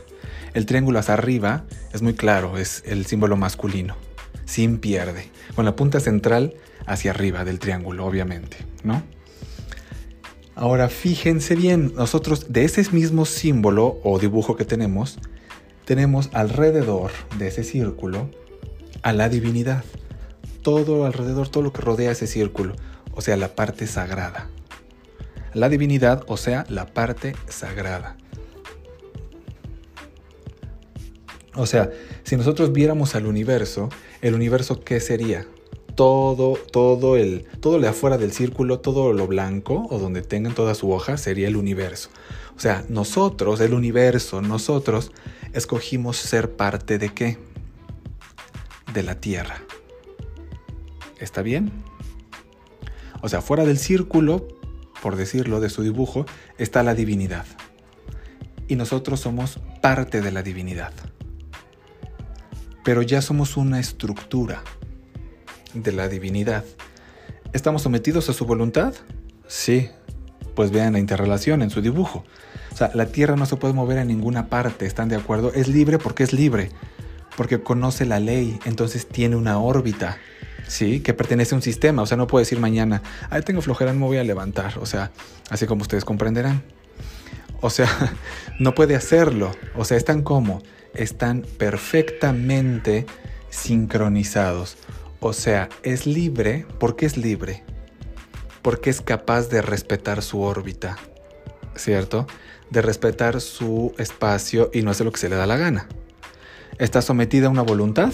El 0.55 0.67
triángulo 0.67 0.99
hacia 0.99 1.15
arriba 1.15 1.65
es 1.93 2.03
muy 2.03 2.15
claro, 2.15 2.59
es 2.59 2.83
el 2.85 3.07
símbolo 3.07 3.37
masculino, 3.37 3.97
sin 4.45 4.79
pierde, 4.79 5.31
con 5.55 5.65
la 5.65 5.77
punta 5.77 6.01
central 6.01 6.55
hacia 6.85 7.13
arriba 7.13 7.45
del 7.45 7.61
triángulo, 7.61 8.05
obviamente, 8.05 8.57
¿no? 8.83 9.05
Ahora 10.55 10.89
fíjense 10.89 11.57
bien, 11.57 11.95
nosotros 11.97 12.53
de 12.53 12.65
ese 12.65 12.85
mismo 12.93 13.25
símbolo 13.25 13.99
o 14.05 14.19
dibujo 14.19 14.55
que 14.57 14.65
tenemos, 14.65 15.19
tenemos 15.87 16.29
alrededor 16.33 17.11
de 17.39 17.49
ese 17.49 17.65
círculo 17.65 18.29
a 19.03 19.13
la 19.13 19.29
divinidad. 19.29 19.85
Todo 20.63 21.07
alrededor, 21.07 21.49
todo 21.49 21.63
lo 21.63 21.73
que 21.73 21.81
rodea 21.81 22.13
ese 22.13 22.27
círculo, 22.27 22.77
o 23.15 23.23
sea, 23.23 23.37
la 23.37 23.55
parte 23.55 23.87
sagrada. 23.87 24.49
La 25.55 25.69
divinidad, 25.69 26.23
o 26.27 26.37
sea, 26.37 26.67
la 26.69 26.87
parte 26.87 27.35
sagrada. 27.49 28.17
O 31.55 31.67
sea, 31.67 31.91
si 32.25 32.37
nosotros 32.37 32.73
viéramos 32.73 33.15
al 33.15 33.27
universo, 33.27 33.89
el 34.23 34.35
universo 34.35 34.81
¿qué 34.81 35.01
sería? 35.01 35.47
Todo, 35.95 36.55
todo 36.73 37.17
el, 37.17 37.45
todo 37.61 37.77
lo 37.77 37.83
de 37.83 37.89
afuera 37.89 38.19
del 38.19 38.33
círculo, 38.33 38.81
todo 38.81 39.13
lo 39.13 39.27
blanco 39.27 39.87
o 39.91 39.99
donde 39.99 40.23
tengan 40.23 40.55
toda 40.55 40.75
su 40.75 40.91
hoja 40.91 41.17
sería 41.17 41.49
el 41.49 41.57
universo. 41.57 42.09
O 42.57 42.61
sea, 42.61 42.85
nosotros, 42.89 43.61
el 43.61 43.75
universo, 43.75 44.41
nosotros 44.41 45.13
escogimos 45.53 46.17
ser 46.17 46.53
parte 46.53 46.99
de 46.99 47.11
qué? 47.11 47.39
De 48.93 49.03
la 49.03 49.17
Tierra. 49.17 49.63
¿Está 51.19 51.43
bien? 51.43 51.71
O 53.21 53.29
sea, 53.29 53.43
fuera 53.43 53.65
del 53.65 53.79
círculo, 53.79 54.49
por 55.03 55.17
decirlo, 55.17 55.61
de 55.61 55.71
su 55.71 55.83
dibujo, 55.83 56.27
está 56.59 56.83
la 56.83 56.95
divinidad. 56.95 57.47
Y 58.69 58.77
nosotros 58.77 59.21
somos 59.21 59.61
parte 59.81 60.21
de 60.21 60.33
la 60.33 60.43
divinidad 60.43 60.93
pero 62.85 63.03
ya 63.03 63.23
somos 63.23 63.57
una 63.57 63.79
estructura 63.81 64.63
de 65.75 65.93
la 65.93 66.09
divinidad. 66.09 66.65
¿Estamos 67.53 67.83
sometidos 67.83 68.29
a 68.29 68.33
su 68.33 68.47
voluntad? 68.47 68.95
Sí, 69.47 69.91
pues 70.55 70.71
vean 70.71 70.95
la 70.95 70.99
interrelación 70.99 71.63
en 71.63 71.71
su 71.71 71.81
dibujo. 71.81 72.25
O 72.73 72.77
sea, 72.77 72.91
la 72.95 73.07
Tierra 73.07 73.37
no 73.37 73.47
se 73.47 73.57
puede 73.57 73.75
mover 73.75 73.99
a 73.99 74.05
ninguna 74.05 74.47
parte, 74.49 74.87
¿están 74.87 75.09
de 75.09 75.17
acuerdo? 75.17 75.53
Es 75.53 75.69
libre 75.69 75.99
porque 75.99 76.23
es 76.23 76.33
libre, 76.33 76.71
porque 77.37 77.63
conoce 77.63 78.07
la 78.07 78.21
ley, 78.21 78.59
entonces 78.65 79.07
tiene 79.07 79.37
una 79.37 79.59
órbita, 79.59 80.19
¿sí? 80.67 81.01
Que 81.01 81.13
pertenece 81.13 81.55
a 81.55 81.57
un 81.57 81.63
sistema, 81.63 82.03
o 82.03 82.07
sea, 82.07 82.17
no 82.17 82.27
puede 82.27 82.43
decir 82.43 82.59
mañana, 82.59 83.03
ay, 83.31 83.43
tengo 83.43 83.61
flojera, 83.61 83.93
me 83.93 84.07
voy 84.07 84.17
a 84.17 84.25
levantar, 84.25 84.79
o 84.79 84.87
sea, 84.87 85.11
así 85.51 85.67
como 85.67 85.83
ustedes 85.83 86.05
comprenderán. 86.05 86.63
O 87.61 87.71
sea, 87.71 87.89
no 88.59 88.75
puede 88.75 88.97
hacerlo, 88.97 89.53
o 89.77 89.85
sea, 89.85 89.97
están 89.97 90.23
como, 90.23 90.63
están 90.95 91.43
perfectamente 91.59 93.07
sincronizados. 93.51 94.79
O 95.25 95.33
sea, 95.33 95.69
es 95.85 96.05
libre, 96.05 96.67
¿por 96.81 96.97
qué 96.97 97.07
es 97.07 97.17
libre? 97.17 97.63
Porque 98.61 98.91
es 98.91 99.01
capaz 99.01 99.49
de 99.49 99.63
respetar 99.63 100.21
su 100.21 100.41
órbita, 100.41 100.99
¿cierto? 101.77 102.27
De 102.71 102.83
respetar 102.83 103.41
su 103.41 103.95
espacio 103.99 104.69
y 104.75 104.83
no 104.83 104.91
hace 104.91 105.05
lo 105.05 105.13
que 105.13 105.21
se 105.21 105.29
le 105.29 105.37
da 105.37 105.47
la 105.47 105.57
gana. 105.57 105.87
Está 106.79 107.03
sometida 107.03 107.47
a 107.47 107.51
una 107.51 107.63
voluntad, 107.63 108.13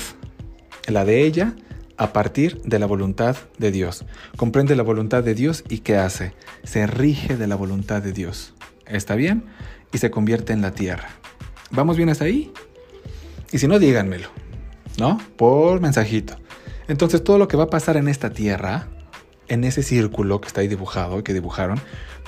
la 0.86 1.06
de 1.06 1.22
ella, 1.22 1.56
a 1.96 2.12
partir 2.12 2.60
de 2.60 2.78
la 2.78 2.84
voluntad 2.84 3.36
de 3.56 3.70
Dios. 3.70 4.04
Comprende 4.36 4.76
la 4.76 4.82
voluntad 4.82 5.24
de 5.24 5.34
Dios 5.34 5.64
y 5.66 5.78
¿qué 5.78 5.96
hace? 5.96 6.34
Se 6.62 6.86
rige 6.86 7.38
de 7.38 7.46
la 7.46 7.56
voluntad 7.56 8.02
de 8.02 8.12
Dios. 8.12 8.52
¿Está 8.84 9.14
bien? 9.14 9.46
Y 9.94 9.98
se 9.98 10.10
convierte 10.10 10.52
en 10.52 10.60
la 10.60 10.72
tierra. 10.72 11.08
¿Vamos 11.70 11.96
bien 11.96 12.10
hasta 12.10 12.26
ahí? 12.26 12.52
Y 13.50 13.56
si 13.60 13.66
no, 13.66 13.78
díganmelo, 13.78 14.28
¿no? 14.98 15.16
Por 15.38 15.80
mensajito. 15.80 16.36
Entonces 16.88 17.22
todo 17.22 17.38
lo 17.38 17.48
que 17.48 17.56
va 17.56 17.64
a 17.64 17.70
pasar 17.70 17.96
en 17.98 18.08
esta 18.08 18.30
tierra, 18.30 18.88
en 19.48 19.64
ese 19.64 19.82
círculo 19.82 20.40
que 20.40 20.48
está 20.48 20.62
ahí 20.62 20.68
dibujado, 20.68 21.22
que 21.22 21.34
dibujaron, 21.34 21.80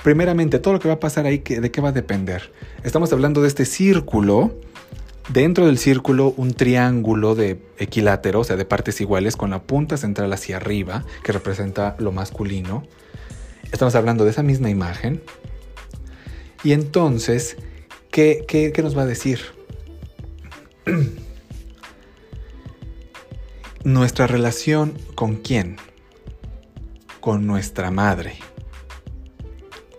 primeramente 0.03 0.59
todo 0.59 0.75
lo 0.75 0.79
que 0.79 0.87
va 0.87 0.95
a 0.95 0.99
pasar 0.99 1.25
ahí, 1.25 1.39
¿de 1.39 1.71
qué 1.71 1.81
va 1.81 1.89
a 1.89 1.93
depender? 1.93 2.51
Estamos 2.83 3.11
hablando 3.11 3.41
de 3.41 3.47
este 3.47 3.65
círculo, 3.65 4.59
dentro 5.29 5.65
del 5.65 5.79
círculo 5.79 6.33
un 6.37 6.53
triángulo 6.53 7.33
de 7.33 7.59
equilátero, 7.79 8.41
o 8.41 8.43
sea, 8.43 8.55
de 8.55 8.65
partes 8.65 9.01
iguales, 9.01 9.35
con 9.35 9.49
la 9.49 9.63
punta 9.63 9.97
central 9.97 10.31
hacia 10.31 10.57
arriba, 10.57 11.05
que 11.23 11.31
representa 11.31 11.95
lo 11.97 12.11
masculino. 12.11 12.87
Estamos 13.71 13.95
hablando 13.95 14.25
de 14.25 14.31
esa 14.31 14.43
misma 14.43 14.69
imagen. 14.69 15.21
Y 16.63 16.73
entonces, 16.73 17.57
¿qué, 18.11 18.45
qué, 18.47 18.71
qué 18.71 18.83
nos 18.83 18.95
va 18.95 19.03
a 19.03 19.07
decir? 19.07 19.39
Nuestra 23.83 24.27
relación 24.27 24.93
con 25.15 25.37
quién? 25.37 25.77
Con 27.19 27.47
nuestra 27.47 27.89
madre. 27.89 28.35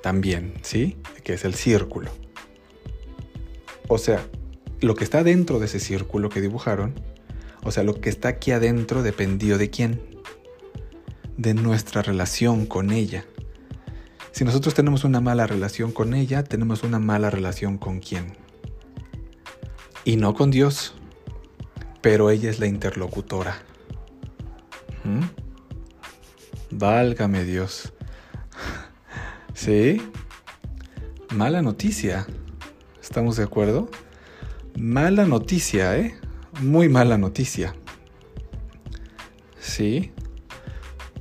También, 0.04 0.54
¿sí? 0.62 0.98
Que 1.24 1.32
es 1.32 1.44
el 1.44 1.54
círculo. 1.54 2.12
O 3.88 3.98
sea, 3.98 4.24
lo 4.80 4.94
que 4.94 5.02
está 5.02 5.24
dentro 5.24 5.58
de 5.58 5.66
ese 5.66 5.80
círculo 5.80 6.28
que 6.28 6.40
dibujaron, 6.40 6.94
o 7.64 7.72
sea, 7.72 7.82
lo 7.82 8.00
que 8.00 8.08
está 8.08 8.28
aquí 8.28 8.52
adentro 8.52 9.02
dependió 9.02 9.58
de 9.58 9.68
quién? 9.68 10.00
De 11.36 11.52
nuestra 11.52 12.02
relación 12.02 12.66
con 12.66 12.92
ella. 12.92 13.24
Si 14.30 14.44
nosotros 14.44 14.74
tenemos 14.74 15.02
una 15.02 15.20
mala 15.20 15.48
relación 15.48 15.90
con 15.90 16.14
ella, 16.14 16.44
tenemos 16.44 16.84
una 16.84 17.00
mala 17.00 17.30
relación 17.30 17.78
con 17.78 17.98
quién? 17.98 18.36
Y 20.04 20.14
no 20.14 20.34
con 20.34 20.52
Dios, 20.52 20.94
pero 22.00 22.30
ella 22.30 22.48
es 22.48 22.60
la 22.60 22.68
interlocutora. 22.68 23.64
¿Mm? 25.04 25.22
Válgame 26.70 27.44
Dios. 27.44 27.92
¿Sí? 29.54 30.00
Mala 31.30 31.62
noticia. 31.62 32.26
¿Estamos 33.00 33.36
de 33.36 33.44
acuerdo? 33.44 33.90
Mala 34.76 35.26
noticia, 35.26 35.98
¿eh? 35.98 36.14
Muy 36.60 36.88
mala 36.88 37.18
noticia. 37.18 37.74
¿Sí? 39.60 40.12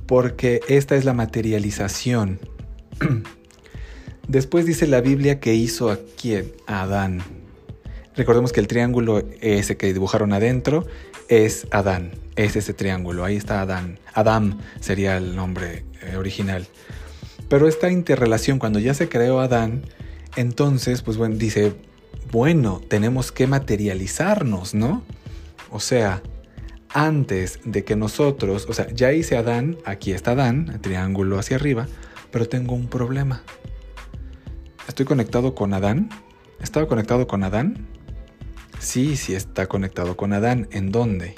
Porque 0.06 0.60
esta 0.68 0.96
es 0.96 1.04
la 1.04 1.12
materialización. 1.12 2.40
Después 4.28 4.66
dice 4.66 4.86
la 4.86 5.00
Biblia 5.00 5.40
que 5.40 5.54
hizo 5.54 5.90
a 5.90 5.98
quién? 6.20 6.52
A 6.66 6.82
Adán. 6.82 7.22
Recordemos 8.14 8.52
que 8.52 8.60
el 8.60 8.68
triángulo 8.68 9.22
ese 9.40 9.76
que 9.76 9.92
dibujaron 9.92 10.32
adentro 10.32 10.86
es 11.32 11.66
Adán, 11.70 12.12
es 12.36 12.56
ese 12.56 12.74
triángulo, 12.74 13.24
ahí 13.24 13.36
está 13.36 13.62
Adán. 13.62 13.98
Adam 14.12 14.58
sería 14.80 15.16
el 15.16 15.34
nombre 15.34 15.86
eh, 16.02 16.16
original. 16.16 16.66
Pero 17.48 17.68
esta 17.68 17.90
interrelación, 17.90 18.58
cuando 18.58 18.78
ya 18.78 18.92
se 18.92 19.08
creó 19.08 19.40
Adán, 19.40 19.82
entonces, 20.36 21.00
pues 21.00 21.16
bueno, 21.16 21.36
dice, 21.36 21.72
bueno, 22.30 22.82
tenemos 22.86 23.32
que 23.32 23.46
materializarnos, 23.46 24.74
¿no? 24.74 25.04
O 25.70 25.80
sea, 25.80 26.22
antes 26.90 27.60
de 27.64 27.82
que 27.82 27.96
nosotros, 27.96 28.66
o 28.68 28.74
sea, 28.74 28.88
ya 28.88 29.14
hice 29.14 29.38
Adán, 29.38 29.78
aquí 29.86 30.12
está 30.12 30.32
Adán, 30.32 30.70
el 30.74 30.80
triángulo 30.80 31.38
hacia 31.38 31.56
arriba, 31.56 31.88
pero 32.30 32.46
tengo 32.46 32.74
un 32.74 32.88
problema. 32.88 33.42
¿Estoy 34.86 35.06
conectado 35.06 35.54
con 35.54 35.72
Adán? 35.72 36.10
¿Estaba 36.60 36.86
conectado 36.86 37.26
con 37.26 37.42
Adán? 37.42 37.88
Sí, 38.82 39.16
sí 39.16 39.34
está 39.34 39.68
conectado 39.68 40.16
con 40.16 40.32
Adán. 40.32 40.66
¿En 40.72 40.90
dónde? 40.90 41.36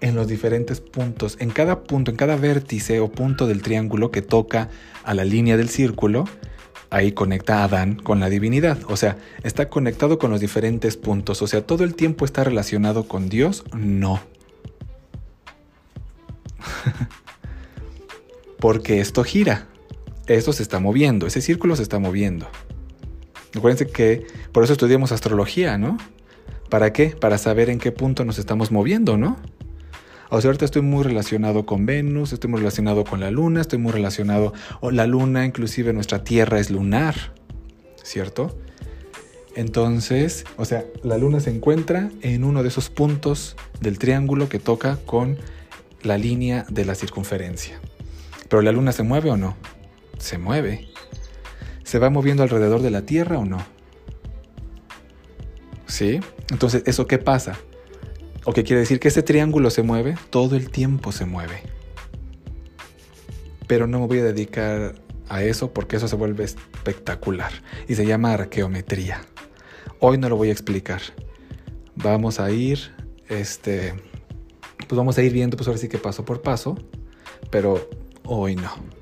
En 0.00 0.14
los 0.14 0.28
diferentes 0.28 0.80
puntos. 0.80 1.36
En 1.40 1.50
cada 1.50 1.82
punto, 1.82 2.12
en 2.12 2.16
cada 2.16 2.36
vértice 2.36 3.00
o 3.00 3.10
punto 3.10 3.48
del 3.48 3.62
triángulo 3.62 4.12
que 4.12 4.22
toca 4.22 4.70
a 5.02 5.12
la 5.12 5.24
línea 5.24 5.56
del 5.56 5.68
círculo, 5.68 6.24
ahí 6.88 7.10
conecta 7.10 7.64
Adán 7.64 7.96
con 7.96 8.20
la 8.20 8.28
divinidad. 8.28 8.78
O 8.86 8.96
sea, 8.96 9.18
está 9.42 9.68
conectado 9.68 10.20
con 10.20 10.30
los 10.30 10.40
diferentes 10.40 10.96
puntos. 10.96 11.42
O 11.42 11.48
sea, 11.48 11.66
todo 11.66 11.82
el 11.82 11.96
tiempo 11.96 12.24
está 12.24 12.44
relacionado 12.44 13.08
con 13.08 13.28
Dios. 13.28 13.64
No. 13.74 14.20
Porque 18.60 19.00
esto 19.00 19.24
gira. 19.24 19.66
Esto 20.28 20.52
se 20.52 20.62
está 20.62 20.78
moviendo. 20.78 21.26
Ese 21.26 21.40
círculo 21.40 21.74
se 21.74 21.82
está 21.82 21.98
moviendo. 21.98 22.46
Acuérdense 23.54 23.86
que 23.86 24.26
por 24.52 24.64
eso 24.64 24.72
estudiamos 24.72 25.12
astrología, 25.12 25.78
¿no? 25.78 25.98
¿Para 26.68 26.92
qué? 26.92 27.08
Para 27.08 27.36
saber 27.38 27.68
en 27.68 27.78
qué 27.78 27.92
punto 27.92 28.24
nos 28.24 28.38
estamos 28.38 28.70
moviendo, 28.70 29.16
¿no? 29.16 29.36
O 30.30 30.40
sea, 30.40 30.48
ahorita 30.48 30.64
estoy 30.64 30.80
muy 30.80 31.04
relacionado 31.04 31.66
con 31.66 31.84
Venus, 31.84 32.32
estoy 32.32 32.48
muy 32.48 32.60
relacionado 32.60 33.04
con 33.04 33.20
la 33.20 33.30
Luna, 33.30 33.60
estoy 33.60 33.78
muy 33.78 33.92
relacionado, 33.92 34.54
o 34.80 34.90
la 34.90 35.06
Luna, 35.06 35.44
inclusive 35.44 35.92
nuestra 35.92 36.24
Tierra 36.24 36.58
es 36.58 36.70
lunar, 36.70 37.34
¿cierto? 38.02 38.56
Entonces, 39.54 40.46
o 40.56 40.64
sea, 40.64 40.86
la 41.02 41.18
Luna 41.18 41.40
se 41.40 41.50
encuentra 41.50 42.10
en 42.22 42.44
uno 42.44 42.62
de 42.62 42.70
esos 42.70 42.88
puntos 42.88 43.56
del 43.80 43.98
triángulo 43.98 44.48
que 44.48 44.58
toca 44.58 44.96
con 45.04 45.36
la 46.02 46.16
línea 46.16 46.64
de 46.70 46.86
la 46.86 46.94
circunferencia. 46.94 47.78
Pero 48.48 48.62
la 48.62 48.72
Luna 48.72 48.92
se 48.92 49.02
mueve 49.02 49.30
o 49.30 49.36
no? 49.36 49.54
Se 50.18 50.38
mueve. 50.38 50.91
¿Se 51.84 51.98
va 51.98 52.10
moviendo 52.10 52.42
alrededor 52.42 52.82
de 52.82 52.90
la 52.90 53.02
Tierra 53.02 53.38
o 53.38 53.44
no? 53.44 53.58
¿Sí? 55.86 56.20
Entonces, 56.50 56.82
¿eso 56.86 57.06
qué 57.06 57.18
pasa? 57.18 57.58
¿O 58.44 58.52
qué 58.52 58.64
quiere 58.64 58.80
decir? 58.80 58.98
Que 58.98 59.08
ese 59.08 59.22
triángulo 59.22 59.70
se 59.70 59.82
mueve, 59.82 60.16
todo 60.30 60.56
el 60.56 60.70
tiempo 60.70 61.12
se 61.12 61.26
mueve. 61.26 61.62
Pero 63.66 63.86
no 63.86 64.00
me 64.00 64.06
voy 64.06 64.18
a 64.18 64.24
dedicar 64.24 64.94
a 65.28 65.42
eso 65.42 65.72
porque 65.72 65.96
eso 65.96 66.08
se 66.08 66.16
vuelve 66.16 66.44
espectacular 66.44 67.52
y 67.88 67.94
se 67.94 68.04
llama 68.04 68.32
arqueometría. 68.32 69.20
Hoy 70.00 70.18
no 70.18 70.28
lo 70.28 70.36
voy 70.36 70.48
a 70.48 70.52
explicar. 70.52 71.00
Vamos 71.94 72.40
a 72.40 72.50
ir, 72.50 72.90
este, 73.28 73.94
pues 74.88 74.96
vamos 74.96 75.16
a 75.18 75.22
ir 75.22 75.32
viendo, 75.32 75.56
pues 75.56 75.68
ahora 75.68 75.78
sí 75.78 75.88
que 75.88 75.98
paso 75.98 76.24
por 76.24 76.42
paso, 76.42 76.76
pero 77.50 77.88
hoy 78.24 78.56
no. 78.56 79.01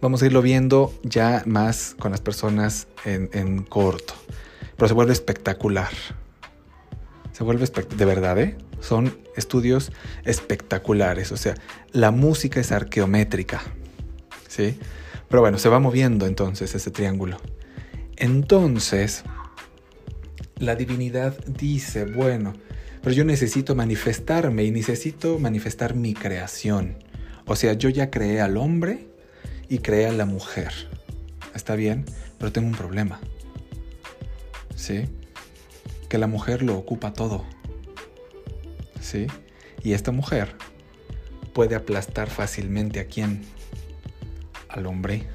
Vamos 0.00 0.22
a 0.22 0.26
irlo 0.26 0.42
viendo 0.42 0.94
ya 1.02 1.42
más 1.44 1.96
con 1.98 2.12
las 2.12 2.20
personas 2.20 2.86
en, 3.04 3.62
corto. 3.64 4.14
Pero 4.76 4.86
se 4.86 4.94
vuelve 4.94 5.12
espectacular. 5.12 5.90
Se 7.32 7.42
vuelve 7.42 7.66
de 7.66 8.04
verdad, 8.04 8.38
¿eh? 8.38 8.56
Son 8.80 9.18
estudios 9.34 9.90
espectaculares. 10.24 11.32
O 11.32 11.36
sea, 11.36 11.54
la 11.90 12.12
música 12.12 12.60
es 12.60 12.70
arqueométrica. 12.70 13.60
¿Sí? 14.46 14.78
Pero 15.28 15.40
bueno, 15.40 15.58
se 15.58 15.68
va 15.68 15.80
moviendo 15.80 16.26
entonces 16.26 16.76
ese 16.76 16.92
triángulo. 16.92 17.38
Entonces, 18.16 19.24
la 20.58 20.76
divinidad 20.76 21.36
dice, 21.44 22.04
bueno, 22.04 22.52
pero 23.02 23.14
yo 23.14 23.24
necesito 23.24 23.74
manifestarme 23.74 24.62
y 24.62 24.70
necesito 24.70 25.40
manifestar 25.40 25.94
mi 25.94 26.14
creación. 26.14 26.98
O 27.46 27.56
sea, 27.56 27.72
yo 27.72 27.88
ya 27.88 28.10
creé 28.10 28.40
al 28.40 28.56
hombre 28.56 29.08
y 29.68 29.78
crea 29.78 30.12
la 30.12 30.26
mujer. 30.26 30.72
Está 31.54 31.74
bien, 31.74 32.04
pero 32.38 32.52
tengo 32.52 32.68
un 32.68 32.74
problema. 32.74 33.20
¿Sí? 34.74 35.04
Que 36.08 36.18
la 36.18 36.26
mujer 36.26 36.62
lo 36.62 36.76
ocupa 36.76 37.12
todo. 37.12 37.44
¿Sí? 39.00 39.26
Y 39.82 39.92
esta 39.92 40.12
mujer 40.12 40.54
puede 41.52 41.74
aplastar 41.74 42.30
fácilmente 42.30 43.00
a 43.00 43.06
quién? 43.06 43.42
Al 44.68 44.86
hombre. 44.86 45.26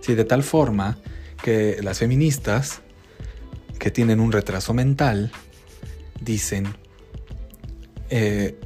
Sí, 0.00 0.14
de 0.14 0.24
tal 0.24 0.42
forma 0.42 0.98
que 1.42 1.78
las 1.82 1.98
feministas 1.98 2.82
que 3.78 3.90
tienen 3.90 4.20
un 4.20 4.32
retraso 4.32 4.72
mental 4.74 5.32
dicen, 6.20 6.66
eh, 8.10 8.58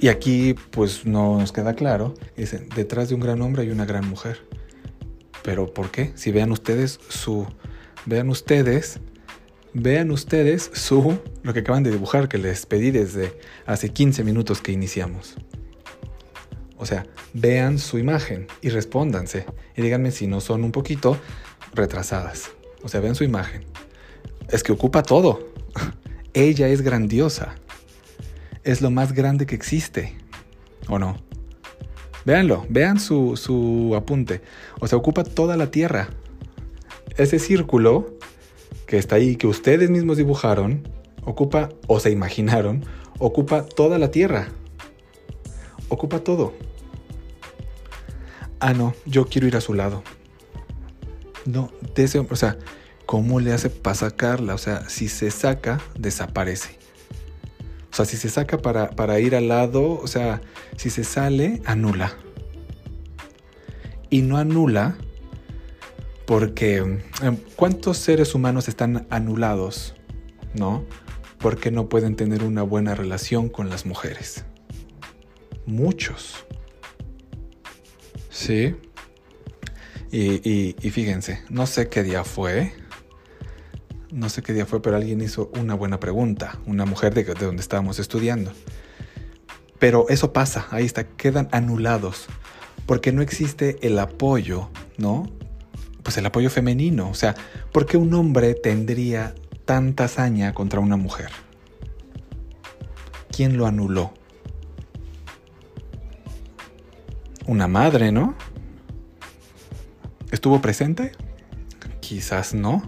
y 0.00 0.08
aquí 0.08 0.54
pues 0.70 1.06
no 1.06 1.38
nos 1.38 1.52
queda 1.52 1.74
claro, 1.74 2.14
dicen, 2.36 2.68
detrás 2.74 3.08
de 3.08 3.14
un 3.14 3.20
gran 3.20 3.40
hombre 3.42 3.62
hay 3.62 3.70
una 3.70 3.86
gran 3.86 4.08
mujer. 4.08 4.46
Pero 5.42 5.72
¿por 5.72 5.90
qué? 5.90 6.12
Si 6.16 6.32
vean 6.32 6.50
ustedes 6.50 6.98
su, 7.08 7.46
vean 8.04 8.28
ustedes, 8.28 9.00
vean 9.72 10.10
ustedes 10.10 10.70
su, 10.74 11.18
lo 11.42 11.52
que 11.52 11.60
acaban 11.60 11.82
de 11.82 11.90
dibujar 11.90 12.28
que 12.28 12.38
les 12.38 12.66
pedí 12.66 12.90
desde 12.90 13.38
hace 13.64 13.90
15 13.90 14.24
minutos 14.24 14.60
que 14.60 14.72
iniciamos. 14.72 15.36
O 16.78 16.84
sea, 16.84 17.06
vean 17.32 17.78
su 17.78 17.98
imagen 17.98 18.48
y 18.60 18.68
respóndanse 18.68 19.46
y 19.76 19.82
díganme 19.82 20.10
si 20.10 20.26
no 20.26 20.40
son 20.40 20.64
un 20.64 20.72
poquito 20.72 21.16
retrasadas. 21.74 22.50
O 22.82 22.88
sea, 22.88 23.00
vean 23.00 23.14
su 23.14 23.24
imagen. 23.24 23.64
Es 24.48 24.62
que 24.62 24.72
ocupa 24.72 25.02
todo. 25.02 25.48
Ella 26.34 26.68
es 26.68 26.82
grandiosa. 26.82 27.54
Es 28.66 28.82
lo 28.82 28.90
más 28.90 29.12
grande 29.12 29.46
que 29.46 29.54
existe. 29.54 30.16
¿O 30.88 30.98
no? 30.98 31.16
Véanlo, 32.24 32.66
vean 32.68 32.98
su, 32.98 33.36
su 33.36 33.94
apunte. 33.94 34.42
O 34.80 34.88
sea, 34.88 34.98
ocupa 34.98 35.22
toda 35.22 35.56
la 35.56 35.70
Tierra. 35.70 36.08
Ese 37.16 37.38
círculo 37.38 38.18
que 38.88 38.98
está 38.98 39.14
ahí, 39.14 39.36
que 39.36 39.46
ustedes 39.46 39.88
mismos 39.88 40.16
dibujaron, 40.16 40.88
ocupa, 41.22 41.68
o 41.86 42.00
se 42.00 42.10
imaginaron, 42.10 42.84
ocupa 43.20 43.64
toda 43.64 44.00
la 44.00 44.10
Tierra. 44.10 44.48
Ocupa 45.88 46.18
todo. 46.18 46.52
Ah, 48.58 48.74
no, 48.74 48.94
yo 49.04 49.26
quiero 49.26 49.46
ir 49.46 49.54
a 49.54 49.60
su 49.60 49.74
lado. 49.74 50.02
No, 51.44 51.70
de 51.94 52.02
ese, 52.02 52.18
o 52.18 52.34
sea, 52.34 52.58
¿cómo 53.06 53.38
le 53.38 53.52
hace 53.52 53.70
para 53.70 53.94
sacarla? 53.94 54.54
O 54.54 54.58
sea, 54.58 54.88
si 54.88 55.08
se 55.08 55.30
saca, 55.30 55.80
desaparece. 55.96 56.84
O 57.96 58.04
sea, 58.04 58.04
si 58.04 58.18
se 58.18 58.28
saca 58.28 58.58
para, 58.58 58.90
para 58.90 59.20
ir 59.20 59.34
al 59.34 59.48
lado, 59.48 59.98
o 59.98 60.06
sea, 60.06 60.42
si 60.76 60.90
se 60.90 61.02
sale, 61.02 61.62
anula. 61.64 62.14
Y 64.10 64.20
no 64.20 64.36
anula 64.36 64.98
porque 66.26 66.76
em, 66.76 67.36
¿cuántos 67.56 67.96
seres 67.96 68.34
humanos 68.34 68.68
están 68.68 69.06
anulados? 69.08 69.94
¿No? 70.52 70.84
Porque 71.38 71.70
no 71.70 71.88
pueden 71.88 72.16
tener 72.16 72.44
una 72.44 72.62
buena 72.62 72.94
relación 72.94 73.48
con 73.48 73.70
las 73.70 73.86
mujeres. 73.86 74.44
Muchos. 75.64 76.44
Sí. 78.28 78.76
Y, 80.12 80.74
fíjense, 80.90 81.42
no 81.48 81.66
sé 81.66 81.88
qué 81.88 82.02
día 82.02 82.24
fue. 82.24 82.74
No 84.10 84.28
sé 84.28 84.42
qué 84.42 84.52
día 84.52 84.66
fue, 84.66 84.80
pero 84.80 84.96
alguien 84.96 85.20
hizo 85.20 85.50
una 85.58 85.74
buena 85.74 85.98
pregunta. 85.98 86.58
Una 86.66 86.84
mujer 86.84 87.14
de, 87.14 87.24
de 87.24 87.44
donde 87.46 87.62
estábamos 87.62 87.98
estudiando. 87.98 88.52
Pero 89.78 90.06
eso 90.08 90.32
pasa, 90.32 90.66
ahí 90.70 90.84
está, 90.84 91.04
quedan 91.04 91.48
anulados. 91.52 92.26
Porque 92.86 93.12
no 93.12 93.20
existe 93.20 93.78
el 93.86 93.98
apoyo, 93.98 94.70
¿no? 94.96 95.28
Pues 96.02 96.16
el 96.18 96.26
apoyo 96.26 96.50
femenino. 96.50 97.10
O 97.10 97.14
sea, 97.14 97.34
¿por 97.72 97.86
qué 97.86 97.96
un 97.96 98.14
hombre 98.14 98.54
tendría 98.54 99.34
tanta 99.64 100.04
hazaña 100.04 100.54
contra 100.54 100.80
una 100.80 100.96
mujer? 100.96 101.30
¿Quién 103.30 103.56
lo 103.56 103.66
anuló? 103.66 104.14
Una 107.46 107.68
madre, 107.68 108.12
¿no? 108.12 108.34
¿Estuvo 110.30 110.60
presente? 110.60 111.12
Quizás 112.00 112.54
no. 112.54 112.82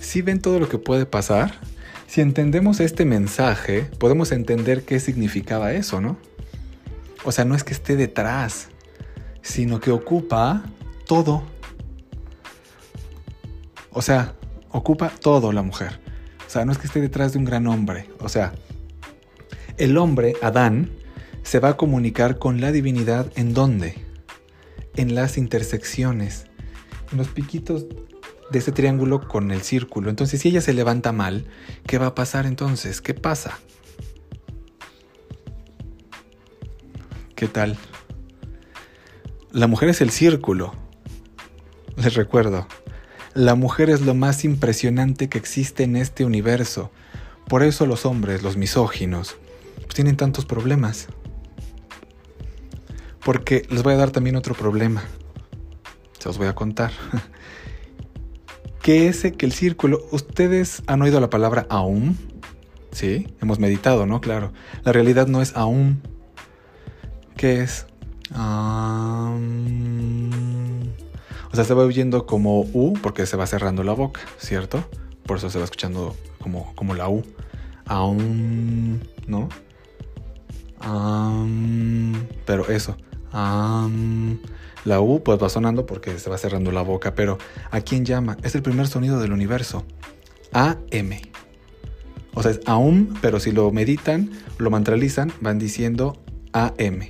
Si 0.00 0.22
ven 0.22 0.40
todo 0.40 0.58
lo 0.58 0.68
que 0.68 0.78
puede 0.78 1.06
pasar, 1.06 1.60
si 2.06 2.20
entendemos 2.20 2.80
este 2.80 3.04
mensaje, 3.04 3.82
podemos 3.98 4.32
entender 4.32 4.82
qué 4.82 4.98
significaba 4.98 5.72
eso, 5.72 6.00
¿no? 6.00 6.16
O 7.24 7.30
sea, 7.30 7.44
no 7.44 7.54
es 7.54 7.62
que 7.62 7.72
esté 7.72 7.94
detrás, 7.94 8.68
sino 9.42 9.78
que 9.78 9.92
ocupa 9.92 10.64
todo. 11.06 11.44
O 13.92 14.02
sea, 14.02 14.34
ocupa 14.70 15.10
todo 15.20 15.52
la 15.52 15.62
mujer. 15.62 16.00
O 16.46 16.50
sea, 16.50 16.64
no 16.64 16.72
es 16.72 16.78
que 16.78 16.86
esté 16.88 17.00
detrás 17.00 17.32
de 17.32 17.38
un 17.38 17.44
gran 17.44 17.66
hombre. 17.68 18.08
O 18.18 18.28
sea, 18.28 18.54
el 19.76 19.96
hombre, 19.98 20.34
Adán, 20.42 20.90
se 21.44 21.60
va 21.60 21.68
a 21.68 21.76
comunicar 21.76 22.38
con 22.38 22.60
la 22.60 22.72
divinidad 22.72 23.30
en 23.36 23.54
dónde? 23.54 24.10
en 24.96 25.14
las 25.14 25.38
intersecciones, 25.38 26.46
en 27.12 27.18
los 27.18 27.28
piquitos 27.28 27.86
de 28.50 28.58
ese 28.58 28.72
triángulo 28.72 29.26
con 29.26 29.50
el 29.50 29.62
círculo. 29.62 30.10
Entonces, 30.10 30.40
si 30.40 30.48
ella 30.48 30.60
se 30.60 30.74
levanta 30.74 31.12
mal, 31.12 31.46
¿qué 31.86 31.98
va 31.98 32.06
a 32.06 32.14
pasar 32.14 32.46
entonces? 32.46 33.00
¿Qué 33.00 33.14
pasa? 33.14 33.58
¿Qué 37.34 37.48
tal? 37.48 37.78
La 39.52 39.66
mujer 39.66 39.88
es 39.88 40.00
el 40.00 40.10
círculo. 40.10 40.74
Les 41.96 42.14
recuerdo, 42.14 42.66
la 43.34 43.54
mujer 43.54 43.90
es 43.90 44.00
lo 44.00 44.14
más 44.14 44.44
impresionante 44.44 45.28
que 45.28 45.38
existe 45.38 45.84
en 45.84 45.96
este 45.96 46.24
universo. 46.24 46.90
Por 47.48 47.62
eso 47.62 47.86
los 47.86 48.06
hombres, 48.06 48.42
los 48.42 48.56
misóginos, 48.56 49.36
pues 49.76 49.94
tienen 49.94 50.16
tantos 50.16 50.46
problemas. 50.46 51.08
Porque 53.24 53.66
les 53.70 53.82
voy 53.82 53.94
a 53.94 53.96
dar 53.96 54.10
también 54.10 54.36
otro 54.36 54.54
problema. 54.54 55.02
Se 56.18 56.28
los 56.28 56.38
voy 56.38 56.46
a 56.46 56.54
contar. 56.54 56.92
que 58.90 59.06
es 59.06 59.22
que 59.22 59.46
el 59.46 59.52
círculo, 59.52 60.04
ustedes 60.10 60.82
han 60.88 61.00
oído 61.00 61.20
la 61.20 61.30
palabra 61.30 61.64
aum. 61.70 62.16
Sí, 62.90 63.28
hemos 63.40 63.60
meditado, 63.60 64.04
¿no? 64.04 64.20
Claro. 64.20 64.52
La 64.82 64.90
realidad 64.90 65.28
no 65.28 65.40
es 65.40 65.56
aum. 65.56 66.00
¿Qué 67.36 67.60
es? 67.60 67.86
o 68.32 69.38
sea, 71.52 71.62
se 71.62 71.72
va 71.72 71.84
oyendo 71.84 72.26
como 72.26 72.62
U 72.62 72.94
porque 73.00 73.26
se 73.26 73.36
va 73.36 73.46
cerrando 73.46 73.84
la 73.84 73.92
boca, 73.92 74.22
¿cierto? 74.38 74.82
Por 75.24 75.36
eso 75.36 75.50
se 75.50 75.58
va 75.58 75.64
escuchando 75.66 76.16
como, 76.42 76.74
como 76.74 76.96
la 76.96 77.08
U. 77.08 77.22
Aum, 77.86 78.98
¿no? 79.28 79.48
pero 82.44 82.68
eso 82.68 82.96
la 83.32 85.00
U 85.00 85.22
pues 85.22 85.42
va 85.42 85.48
sonando 85.48 85.86
porque 85.86 86.18
se 86.18 86.30
va 86.30 86.38
cerrando 86.38 86.72
la 86.72 86.82
boca, 86.82 87.14
pero 87.14 87.38
¿a 87.70 87.80
quién 87.80 88.04
llama? 88.04 88.36
Es 88.42 88.54
el 88.54 88.62
primer 88.62 88.86
sonido 88.86 89.20
del 89.20 89.32
universo. 89.32 89.84
AM. 90.52 91.12
O 92.34 92.42
sea, 92.42 92.52
es 92.52 92.60
AUM, 92.66 93.14
pero 93.20 93.40
si 93.40 93.52
lo 93.52 93.70
meditan, 93.72 94.30
lo 94.58 94.70
mantralizan, 94.70 95.32
van 95.40 95.58
diciendo 95.58 96.22
AM. 96.52 97.00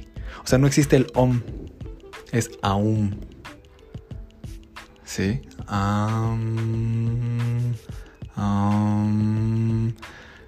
O 0.43 0.47
sea, 0.47 0.59
no 0.59 0.67
existe 0.67 0.97
el 0.97 1.07
OM, 1.15 1.43
es 2.33 2.51
AUM. 2.63 3.13
¿Sí? 5.05 5.41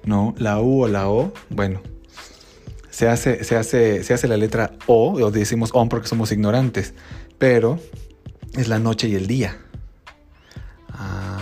no, 0.04 0.35
la 0.38 0.61
U 0.61 0.82
o 0.82 0.88
la 0.88 1.08
O, 1.08 1.32
bueno, 1.50 1.80
se 2.92 3.09
hace, 3.09 3.42
se 3.42 3.57
hace, 3.57 4.05
se 4.05 4.12
hace 4.12 4.28
la 4.28 4.37
letra 4.37 4.72
O, 4.87 5.14
o 5.14 5.31
decimos 5.31 5.70
ON 5.72 5.88
porque 5.88 6.07
somos 6.09 6.31
ignorantes, 6.31 6.92
pero 7.38 7.81
es 8.55 8.68
la 8.68 8.78
noche 8.78 9.09
y 9.09 9.14
el 9.14 9.26
día. 9.26 9.57
Ah, 10.90 11.38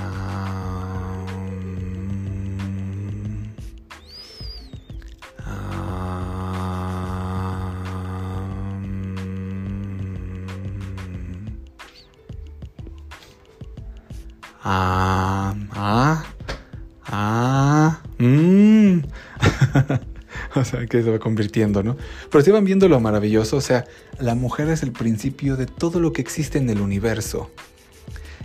ah, 14.62 15.19
que 20.88 21.02
se 21.02 21.10
va 21.10 21.18
convirtiendo, 21.18 21.82
¿no? 21.82 21.96
Pero 22.30 22.44
si 22.44 22.50
van 22.50 22.64
viendo 22.64 22.88
lo 22.88 23.00
maravilloso, 23.00 23.56
o 23.56 23.60
sea, 23.60 23.84
la 24.18 24.34
mujer 24.34 24.68
es 24.68 24.82
el 24.82 24.92
principio 24.92 25.56
de 25.56 25.66
todo 25.66 26.00
lo 26.00 26.12
que 26.12 26.22
existe 26.22 26.58
en 26.58 26.70
el 26.70 26.80
universo. 26.80 27.50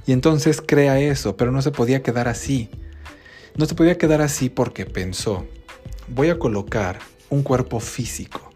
Y 0.08 0.12
entonces 0.12 0.62
crea 0.66 1.00
eso, 1.00 1.36
pero 1.36 1.52
no 1.52 1.62
se 1.62 1.72
podía 1.72 2.04
quedar 2.04 2.28
así. 2.28 2.70
No 3.58 3.66
se 3.66 3.76
podía 3.76 3.98
quedar 3.98 4.22
así 4.22 4.50
porque 4.50 4.86
pensó, 4.86 5.48
voy 6.08 6.30
a 6.30 6.38
colocar 6.38 7.00
un 7.30 7.42
cuerpo 7.42 7.80
físico, 7.80 8.50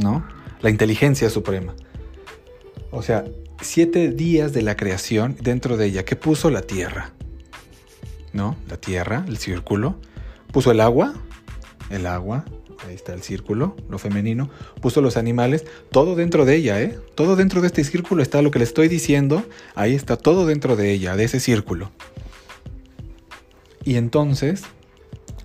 ¿no? 0.00 0.26
La 0.60 0.70
inteligencia 0.70 1.30
suprema. 1.30 1.74
O 2.90 3.02
sea, 3.02 3.24
siete 3.60 4.10
días 4.10 4.52
de 4.52 4.62
la 4.62 4.76
creación 4.76 5.36
dentro 5.40 5.76
de 5.76 5.86
ella, 5.86 6.04
que 6.04 6.16
puso 6.16 6.50
la 6.50 6.62
tierra, 6.62 7.12
¿no? 8.32 8.56
La 8.68 8.76
tierra, 8.76 9.24
el 9.26 9.38
círculo, 9.38 9.96
puso 10.52 10.70
el 10.70 10.80
agua, 10.80 11.14
el 11.90 12.06
agua, 12.06 12.44
ahí 12.86 12.94
está 12.94 13.14
el 13.14 13.22
círculo, 13.22 13.76
lo 13.88 13.98
femenino, 13.98 14.50
puso 14.80 15.00
los 15.00 15.16
animales, 15.16 15.64
todo 15.90 16.14
dentro 16.14 16.44
de 16.44 16.56
ella, 16.56 16.80
¿eh? 16.80 16.98
Todo 17.14 17.36
dentro 17.36 17.60
de 17.60 17.68
este 17.68 17.84
círculo 17.84 18.22
está 18.22 18.42
lo 18.42 18.50
que 18.50 18.58
le 18.58 18.64
estoy 18.64 18.88
diciendo, 18.88 19.44
ahí 19.74 19.94
está 19.94 20.16
todo 20.16 20.46
dentro 20.46 20.76
de 20.76 20.92
ella, 20.92 21.16
de 21.16 21.24
ese 21.24 21.40
círculo. 21.40 21.90
Y 23.84 23.96
entonces 23.96 24.62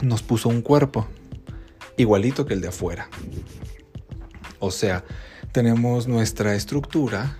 nos 0.01 0.23
puso 0.23 0.49
un 0.49 0.61
cuerpo, 0.61 1.07
igualito 1.97 2.45
que 2.45 2.53
el 2.53 2.61
de 2.61 2.69
afuera. 2.69 3.09
O 4.59 4.71
sea, 4.71 5.03
tenemos 5.51 6.07
nuestra 6.07 6.55
estructura, 6.55 7.37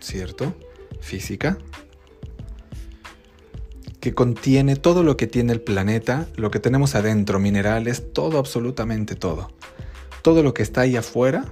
¿cierto? 0.00 0.54
Física, 1.00 1.58
que 4.04 4.12
contiene 4.12 4.76
todo 4.76 5.02
lo 5.02 5.16
que 5.16 5.26
tiene 5.26 5.54
el 5.54 5.62
planeta, 5.62 6.28
lo 6.36 6.50
que 6.50 6.60
tenemos 6.60 6.94
adentro, 6.94 7.38
minerales, 7.38 8.12
todo, 8.12 8.38
absolutamente 8.38 9.14
todo. 9.14 9.50
Todo 10.20 10.42
lo 10.42 10.52
que 10.52 10.62
está 10.62 10.82
ahí 10.82 10.94
afuera 10.94 11.46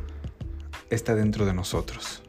está 0.90 1.14
dentro 1.14 1.46
de 1.46 1.54
nosotros. 1.54 2.22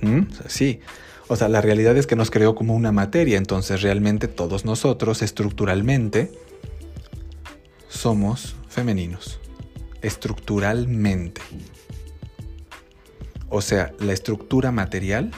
¿Mm? 0.00 0.22
sí. 0.46 0.80
O 1.28 1.36
sea, 1.36 1.50
la 1.50 1.60
realidad 1.60 1.98
es 1.98 2.06
que 2.06 2.16
nos 2.16 2.30
creó 2.30 2.54
como 2.54 2.74
una 2.74 2.92
materia, 2.92 3.36
entonces 3.36 3.82
realmente 3.82 4.26
todos 4.26 4.64
nosotros 4.64 5.20
estructuralmente 5.20 6.32
somos 7.90 8.56
femeninos. 8.70 9.38
Estructuralmente. 10.00 11.42
O 13.50 13.60
sea, 13.60 13.92
la 13.98 14.14
estructura 14.14 14.72
material 14.72 15.30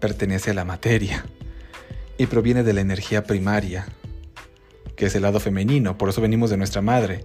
pertenece 0.00 0.50
a 0.50 0.54
la 0.54 0.64
materia 0.64 1.24
y 2.20 2.26
proviene 2.26 2.62
de 2.62 2.74
la 2.74 2.82
energía 2.82 3.24
primaria, 3.24 3.86
que 4.94 5.06
es 5.06 5.14
el 5.14 5.22
lado 5.22 5.40
femenino, 5.40 5.96
por 5.96 6.10
eso 6.10 6.20
venimos 6.20 6.50
de 6.50 6.58
nuestra 6.58 6.82
madre. 6.82 7.24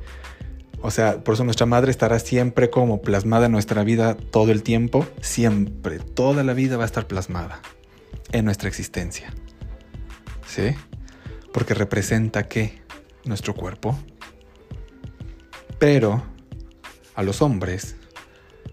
O 0.82 0.90
sea, 0.90 1.22
por 1.22 1.34
eso 1.34 1.44
nuestra 1.44 1.66
madre 1.66 1.92
estará 1.92 2.18
siempre 2.18 2.70
como 2.70 3.02
plasmada 3.02 3.48
en 3.48 3.52
nuestra 3.52 3.84
vida 3.84 4.16
todo 4.16 4.54
el 4.54 4.64
tiempo, 4.64 5.06
siempre, 5.20 6.00
toda 6.00 6.46
la 6.46 6.54
vida 6.54 6.78
va 6.78 6.84
a 6.84 6.86
estar 6.86 7.08
plasmada 7.08 7.60
en 8.32 8.46
nuestra 8.46 8.70
existencia. 8.70 9.34
¿Sí? 10.48 10.74
Porque 11.52 11.74
representa 11.74 12.48
qué? 12.48 12.82
Nuestro 13.26 13.54
cuerpo. 13.54 14.00
Pero 15.78 16.24
a 17.16 17.22
los 17.22 17.42
hombres 17.42 17.98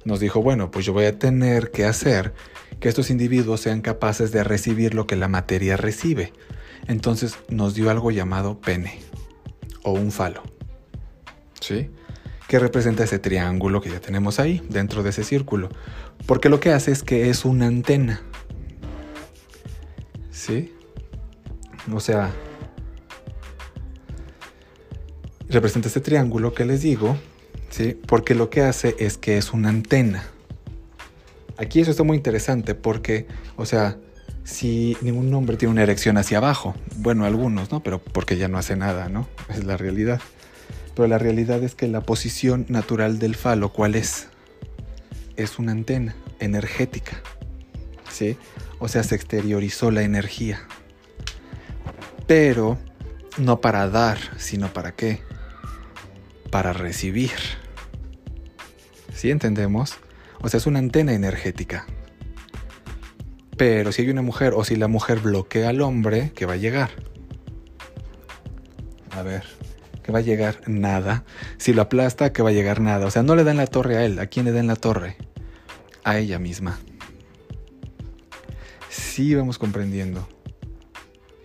nos 0.04 0.20
dijo, 0.20 0.40
bueno, 0.40 0.70
pues 0.70 0.86
yo 0.86 0.92
voy 0.92 1.06
a 1.06 1.18
tener 1.18 1.72
que 1.72 1.84
hacer 1.84 2.32
que 2.80 2.88
estos 2.88 3.10
individuos 3.10 3.60
sean 3.60 3.80
capaces 3.80 4.32
de 4.32 4.44
recibir 4.44 4.94
lo 4.94 5.06
que 5.06 5.16
la 5.16 5.28
materia 5.28 5.76
recibe. 5.76 6.32
Entonces 6.88 7.38
nos 7.48 7.74
dio 7.74 7.90
algo 7.90 8.10
llamado 8.10 8.60
pene 8.60 9.00
o 9.82 9.92
un 9.92 10.10
falo. 10.10 10.42
¿Sí? 11.60 11.90
Que 12.48 12.58
representa 12.58 13.04
ese 13.04 13.18
triángulo 13.18 13.80
que 13.80 13.90
ya 13.90 14.00
tenemos 14.00 14.40
ahí, 14.40 14.62
dentro 14.68 15.02
de 15.02 15.10
ese 15.10 15.24
círculo. 15.24 15.68
Porque 16.26 16.48
lo 16.48 16.60
que 16.60 16.72
hace 16.72 16.92
es 16.92 17.02
que 17.02 17.30
es 17.30 17.44
una 17.44 17.66
antena. 17.66 18.20
¿Sí? 20.30 20.72
O 21.92 22.00
sea, 22.00 22.32
representa 25.48 25.88
ese 25.88 26.00
triángulo 26.00 26.54
que 26.54 26.64
les 26.64 26.82
digo, 26.82 27.16
¿sí? 27.70 27.98
Porque 28.06 28.34
lo 28.34 28.50
que 28.50 28.62
hace 28.62 28.96
es 28.98 29.18
que 29.18 29.36
es 29.36 29.52
una 29.52 29.68
antena. 29.68 30.24
Aquí 31.58 31.80
eso 31.80 31.90
está 31.90 32.02
muy 32.02 32.16
interesante 32.16 32.74
porque, 32.74 33.26
o 33.56 33.66
sea, 33.66 33.96
si 34.44 34.96
ningún 35.02 35.32
hombre 35.34 35.56
tiene 35.56 35.72
una 35.72 35.82
erección 35.82 36.16
hacia 36.18 36.38
abajo, 36.38 36.74
bueno, 36.96 37.24
algunos, 37.24 37.70
¿no? 37.70 37.82
Pero 37.82 38.02
porque 38.02 38.36
ya 38.36 38.48
no 38.48 38.58
hace 38.58 38.76
nada, 38.76 39.08
¿no? 39.08 39.28
Es 39.48 39.64
la 39.64 39.76
realidad. 39.76 40.20
Pero 40.94 41.08
la 41.08 41.18
realidad 41.18 41.62
es 41.62 41.74
que 41.74 41.88
la 41.88 42.00
posición 42.00 42.66
natural 42.68 43.18
del 43.18 43.34
falo, 43.34 43.72
¿cuál 43.72 43.94
es? 43.94 44.28
Es 45.36 45.58
una 45.58 45.72
antena 45.72 46.14
energética, 46.40 47.22
¿sí? 48.10 48.36
O 48.78 48.88
sea, 48.88 49.02
se 49.02 49.14
exteriorizó 49.14 49.90
la 49.90 50.02
energía. 50.02 50.60
Pero 52.26 52.78
no 53.38 53.60
para 53.60 53.88
dar, 53.88 54.18
sino 54.38 54.72
para 54.72 54.92
qué? 54.92 55.20
Para 56.50 56.72
recibir. 56.72 57.30
¿Sí 59.14 59.30
entendemos? 59.30 59.94
O 60.42 60.48
sea, 60.48 60.58
es 60.58 60.66
una 60.66 60.80
antena 60.80 61.12
energética. 61.12 61.86
Pero 63.56 63.92
si 63.92 64.02
hay 64.02 64.10
una 64.10 64.22
mujer 64.22 64.54
o 64.56 64.64
si 64.64 64.74
la 64.76 64.88
mujer 64.88 65.20
bloquea 65.20 65.68
al 65.68 65.80
hombre, 65.82 66.32
¿qué 66.34 66.46
va 66.46 66.54
a 66.54 66.56
llegar? 66.56 66.90
A 69.12 69.22
ver, 69.22 69.44
¿qué 70.02 70.10
va 70.10 70.18
a 70.18 70.22
llegar? 70.22 70.60
Nada. 70.66 71.24
Si 71.58 71.72
lo 71.72 71.82
aplasta, 71.82 72.32
¿qué 72.32 72.42
va 72.42 72.48
a 72.48 72.52
llegar? 72.52 72.80
Nada. 72.80 73.06
O 73.06 73.10
sea, 73.10 73.22
no 73.22 73.36
le 73.36 73.44
dan 73.44 73.56
la 73.56 73.68
torre 73.68 73.98
a 73.98 74.04
él. 74.04 74.18
¿A 74.18 74.26
quién 74.26 74.46
le 74.46 74.52
dan 74.52 74.66
la 74.66 74.76
torre? 74.76 75.16
A 76.02 76.18
ella 76.18 76.40
misma. 76.40 76.80
Sí 78.88 79.34
vamos 79.34 79.58
comprendiendo. 79.58 80.28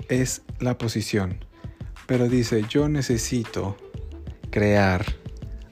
Es 0.10 0.41
la 0.60 0.77
posición. 0.79 1.45
Pero 2.07 2.29
dice, 2.29 2.63
yo 2.67 2.89
necesito 2.89 3.77
crear 4.49 5.05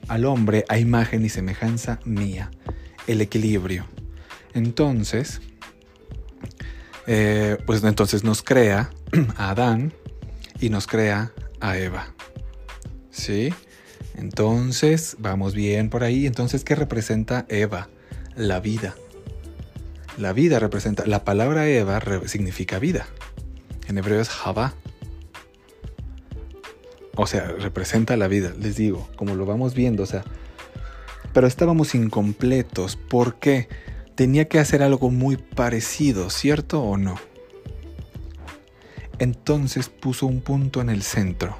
al 0.09 0.25
hombre 0.25 0.65
a 0.67 0.77
imagen 0.77 1.25
y 1.25 1.29
semejanza 1.29 1.99
mía 2.05 2.51
el 3.07 3.21
equilibrio. 3.21 3.85
Entonces, 4.53 5.41
eh, 7.07 7.57
pues 7.65 7.83
entonces 7.83 8.23
nos 8.23 8.41
crea 8.41 8.89
a 9.37 9.49
Adán 9.49 9.93
y 10.59 10.69
nos 10.69 10.87
crea 10.87 11.31
a 11.59 11.77
Eva. 11.77 12.13
¿Sí? 13.11 13.53
Entonces, 14.15 15.17
vamos 15.19 15.53
bien 15.53 15.89
por 15.89 16.03
ahí. 16.03 16.25
Entonces, 16.25 16.63
¿qué 16.63 16.75
representa 16.75 17.45
Eva? 17.49 17.89
La 18.35 18.59
vida. 18.59 18.95
La 20.17 20.31
vida 20.31 20.59
representa, 20.59 21.05
la 21.05 21.25
palabra 21.25 21.67
Eva 21.67 22.01
significa 22.25 22.79
vida. 22.79 23.05
En 23.87 23.97
hebreo 23.97 24.21
es 24.21 24.29
Java. 24.29 24.73
O 27.17 27.27
sea, 27.27 27.47
representa 27.47 28.17
la 28.17 28.27
vida, 28.27 28.53
les 28.59 28.75
digo, 28.75 29.09
como 29.15 29.35
lo 29.35 29.45
vamos 29.45 29.73
viendo, 29.73 30.03
o 30.03 30.05
sea, 30.05 30.23
pero 31.36 31.48
estábamos 31.48 31.95
incompletos. 31.95 32.95
¿Por 32.95 33.36
qué? 33.39 33.67
Tenía 34.15 34.48
que 34.48 34.58
hacer 34.58 34.82
algo 34.82 35.12
muy 35.12 35.36
parecido, 35.36 36.30
¿cierto 36.30 36.82
o 36.82 36.95
no? 36.95 37.17
Entonces 39.19 39.89
puso 39.89 40.28
un 40.28 40.39
punto 40.39 40.80
en 40.80 40.89
el 40.89 41.04
centro. 41.04 41.58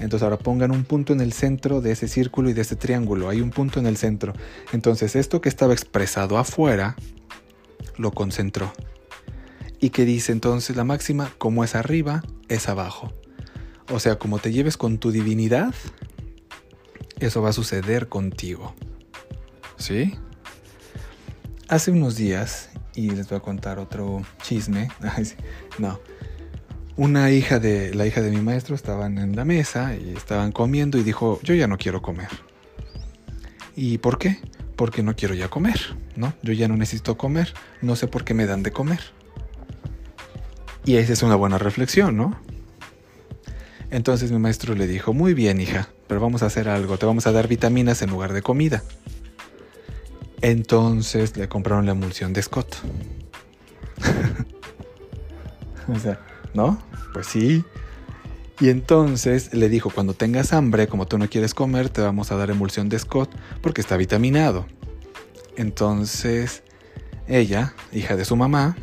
Entonces 0.00 0.24
ahora 0.24 0.36
pongan 0.36 0.72
un 0.72 0.82
punto 0.82 1.12
en 1.12 1.20
el 1.20 1.32
centro 1.32 1.80
de 1.80 1.92
ese 1.92 2.08
círculo 2.08 2.50
y 2.50 2.54
de 2.54 2.62
ese 2.62 2.74
triángulo. 2.74 3.28
Hay 3.28 3.40
un 3.40 3.50
punto 3.50 3.78
en 3.78 3.86
el 3.86 3.96
centro. 3.96 4.32
Entonces 4.72 5.14
esto 5.14 5.40
que 5.40 5.48
estaba 5.48 5.72
expresado 5.72 6.36
afuera, 6.36 6.96
lo 7.98 8.10
concentró. 8.10 8.72
Y 9.78 9.90
que 9.90 10.04
dice 10.04 10.32
entonces 10.32 10.74
la 10.74 10.82
máxima, 10.82 11.32
como 11.38 11.62
es 11.62 11.76
arriba, 11.76 12.24
es 12.48 12.68
abajo. 12.68 13.12
O 13.92 14.00
sea, 14.00 14.18
como 14.18 14.40
te 14.40 14.50
lleves 14.50 14.76
con 14.76 14.98
tu 14.98 15.12
divinidad, 15.12 15.72
eso 17.26 17.42
va 17.42 17.50
a 17.50 17.52
suceder 17.52 18.08
contigo. 18.08 18.74
¿Sí? 19.76 20.14
Hace 21.68 21.90
unos 21.90 22.16
días, 22.16 22.70
y 22.94 23.10
les 23.10 23.28
voy 23.28 23.38
a 23.38 23.40
contar 23.40 23.78
otro 23.78 24.22
chisme, 24.42 24.88
no, 25.78 25.98
una 26.96 27.30
hija 27.30 27.58
de 27.58 27.94
la 27.94 28.06
hija 28.06 28.20
de 28.20 28.30
mi 28.30 28.40
maestro 28.40 28.74
estaban 28.74 29.18
en 29.18 29.34
la 29.34 29.44
mesa 29.44 29.96
y 29.96 30.14
estaban 30.16 30.52
comiendo 30.52 30.98
y 30.98 31.02
dijo, 31.02 31.40
yo 31.42 31.54
ya 31.54 31.66
no 31.66 31.76
quiero 31.76 32.02
comer. 32.02 32.28
¿Y 33.74 33.98
por 33.98 34.18
qué? 34.18 34.38
Porque 34.76 35.02
no 35.02 35.16
quiero 35.16 35.34
ya 35.34 35.48
comer, 35.48 35.80
¿no? 36.14 36.34
Yo 36.42 36.52
ya 36.52 36.68
no 36.68 36.76
necesito 36.76 37.16
comer, 37.16 37.52
no 37.82 37.96
sé 37.96 38.06
por 38.06 38.24
qué 38.24 38.34
me 38.34 38.46
dan 38.46 38.62
de 38.62 38.70
comer. 38.70 39.00
Y 40.84 40.96
esa 40.96 41.14
es 41.14 41.22
una 41.22 41.34
buena 41.34 41.58
reflexión, 41.58 42.16
¿no? 42.16 42.38
Entonces 43.90 44.30
mi 44.30 44.38
maestro 44.38 44.74
le 44.74 44.86
dijo, 44.86 45.12
muy 45.12 45.34
bien 45.34 45.60
hija, 45.60 45.88
vamos 46.20 46.42
a 46.42 46.46
hacer 46.46 46.68
algo, 46.68 46.98
te 46.98 47.06
vamos 47.06 47.26
a 47.26 47.32
dar 47.32 47.48
vitaminas 47.48 48.02
en 48.02 48.10
lugar 48.10 48.32
de 48.32 48.42
comida. 48.42 48.82
Entonces 50.40 51.36
le 51.36 51.48
compraron 51.48 51.86
la 51.86 51.92
emulsión 51.92 52.32
de 52.32 52.42
Scott. 52.42 52.76
o 55.88 55.98
sea, 55.98 56.20
¿no? 56.52 56.82
Pues 57.12 57.26
sí. 57.26 57.64
Y 58.60 58.68
entonces 58.68 59.52
le 59.52 59.68
dijo, 59.68 59.90
cuando 59.90 60.14
tengas 60.14 60.52
hambre, 60.52 60.86
como 60.86 61.06
tú 61.06 61.18
no 61.18 61.28
quieres 61.28 61.54
comer, 61.54 61.88
te 61.88 62.02
vamos 62.02 62.30
a 62.30 62.36
dar 62.36 62.50
emulsión 62.50 62.88
de 62.88 62.98
Scott 62.98 63.30
porque 63.62 63.80
está 63.80 63.96
vitaminado. 63.96 64.66
Entonces, 65.56 66.62
ella, 67.26 67.74
hija 67.92 68.16
de 68.16 68.24
su 68.24 68.36
mamá, 68.36 68.76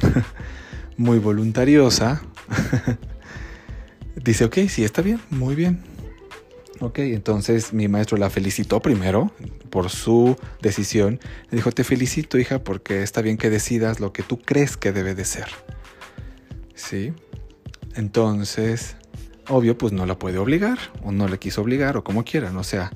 muy 0.96 1.18
voluntariosa, 1.18 2.22
dice, 4.16 4.44
ok, 4.44 4.58
sí, 4.68 4.84
está 4.84 5.02
bien, 5.02 5.20
muy 5.30 5.54
bien. 5.54 5.87
Ok, 6.80 7.00
entonces 7.00 7.72
mi 7.72 7.88
maestro 7.88 8.16
la 8.18 8.30
felicitó 8.30 8.80
primero 8.80 9.32
por 9.70 9.90
su 9.90 10.36
decisión. 10.62 11.20
Le 11.50 11.56
dijo, 11.56 11.72
te 11.72 11.84
felicito 11.84 12.38
hija 12.38 12.62
porque 12.62 13.02
está 13.02 13.20
bien 13.20 13.36
que 13.36 13.50
decidas 13.50 14.00
lo 14.00 14.12
que 14.12 14.22
tú 14.22 14.38
crees 14.38 14.76
que 14.76 14.92
debe 14.92 15.14
de 15.14 15.24
ser. 15.24 15.48
¿Sí? 16.74 17.12
Entonces, 17.96 18.96
Obvio, 19.48 19.78
pues 19.78 19.94
no 19.94 20.04
la 20.04 20.18
puede 20.18 20.36
obligar, 20.36 20.78
o 21.02 21.10
no 21.10 21.26
le 21.26 21.38
quiso 21.38 21.62
obligar, 21.62 21.96
o 21.96 22.04
como 22.04 22.22
quieran, 22.22 22.56
o 22.58 22.64
sea, 22.64 22.90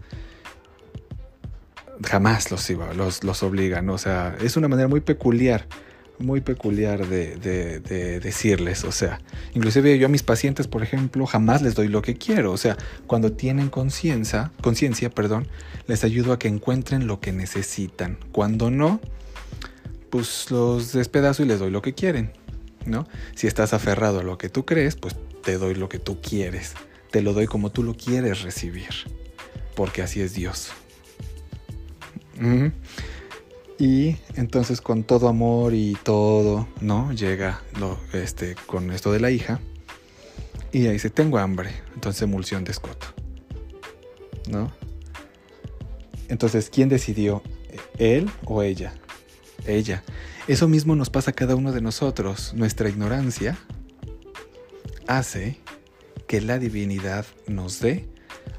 jamás 2.05 2.51
los, 2.51 2.69
los, 2.95 3.25
los 3.25 3.43
obligan, 3.43 3.89
o 3.89 3.97
sea, 3.97 4.37
es 4.39 4.59
una 4.59 4.69
manera 4.69 4.87
muy 4.87 5.01
peculiar 5.01 5.67
muy 6.23 6.41
peculiar 6.41 7.07
de, 7.07 7.37
de, 7.37 8.21
decirles. 8.21 8.85
O 8.85 8.93
sea, 8.93 9.21
inclusive 9.55 9.99
yo 9.99 10.07
a 10.07 10.09
mis 10.09 10.23
pacientes, 10.23 10.67
por 10.67 10.83
ejemplo, 10.83 11.27
jamás 11.27 11.63
les 11.63 11.75
doy 11.75 11.89
lo 11.89 12.03
que 12.03 12.17
quiero. 12.17 12.53
O 12.53 12.57
sea, 12.57 12.77
cuando 13.07 13.33
tienen 13.33 13.69
conciencia, 13.69 14.53
conciencia, 14.63 15.11
perdón, 15.11 15.47
les 15.87 16.05
ayudo 16.05 16.33
a 16.33 16.39
que 16.39 16.49
encuentren 16.49 17.07
lo 17.07 17.21
que 17.21 17.33
necesitan. 17.33 18.19
Cuando 18.33 18.71
no, 18.71 19.01
pues 20.11 20.51
los 20.51 20.93
despedazo 20.93 21.43
y 21.43 21.47
les 21.47 21.59
doy 21.59 21.71
lo 21.71 21.83
que 21.83 21.95
quieren. 21.95 22.33
¿No? 22.87 23.07
Si 23.37 23.47
estás 23.47 23.75
aferrado 23.75 24.21
a 24.21 24.23
lo 24.25 24.39
que 24.39 24.49
tú 24.49 24.65
crees, 24.65 24.97
pues 24.97 25.15
te 25.43 25.57
doy 25.57 25.75
lo 25.75 25.89
que 25.89 25.99
tú 25.99 26.21
quieres. 26.21 26.75
Te 27.11 27.23
lo 27.23 27.33
doy 27.33 27.47
como 27.47 27.71
tú 27.71 27.83
lo 27.83 27.95
quieres 27.95 28.43
recibir. 28.43 28.91
Porque 29.77 30.03
así 30.03 30.21
es 30.21 30.35
Dios. 30.35 30.73
Y 33.83 34.17
entonces 34.37 34.81
con 34.81 35.03
todo 35.03 35.27
amor 35.27 35.75
y 35.75 35.97
todo, 36.05 36.69
¿no? 36.81 37.13
Llega 37.13 37.63
lo, 37.81 37.99
este, 38.13 38.55
con 38.69 38.93
esto 38.93 39.11
de 39.11 39.19
la 39.19 39.33
hija. 39.33 39.59
Y 40.71 40.87
ahí 40.87 40.93
dice, 40.93 41.11
tengo 41.11 41.39
hambre. 41.39 41.73
Entonces 41.93 42.23
emulsión 42.23 42.63
de 42.63 42.71
escoto. 42.71 43.09
¿No? 44.49 44.71
Entonces, 46.29 46.71
¿quién 46.71 46.89
decidió? 46.89 47.43
¿Él 47.99 48.31
o 48.45 48.63
ella? 48.63 48.95
Ella. 49.67 50.05
Eso 50.47 50.69
mismo 50.69 50.95
nos 50.95 51.11
pasa 51.11 51.33
a 51.33 51.35
cada 51.35 51.57
uno 51.57 51.73
de 51.73 51.81
nosotros. 51.81 52.55
Nuestra 52.55 52.89
ignorancia 52.89 53.59
hace 55.09 55.59
que 56.29 56.41
la 56.41 56.61
divinidad 56.61 57.27
nos 57.49 57.81
dé 57.81 58.09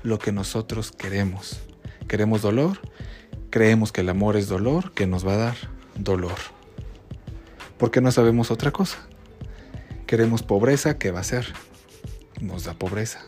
lo 0.03 0.19
que 0.19 0.33
nosotros 0.33 0.91
queremos. 0.91 1.61
¿Queremos 2.09 2.41
dolor? 2.41 2.77
Creemos 3.53 3.91
que 3.91 4.01
el 4.01 4.09
amor 4.09 4.35
es 4.35 4.47
dolor, 4.47 4.93
que 4.93 5.05
nos 5.05 5.27
va 5.27 5.33
a 5.33 5.37
dar 5.37 5.55
dolor. 5.95 6.33
Porque 7.77 8.01
no 8.01 8.11
sabemos 8.11 8.49
otra 8.49 8.71
cosa. 8.71 8.97
Queremos 10.07 10.41
pobreza, 10.41 10.97
¿qué 10.97 11.11
va 11.11 11.19
a 11.19 11.23
ser? 11.23 11.53
Nos 12.41 12.63
da 12.63 12.73
pobreza. 12.73 13.19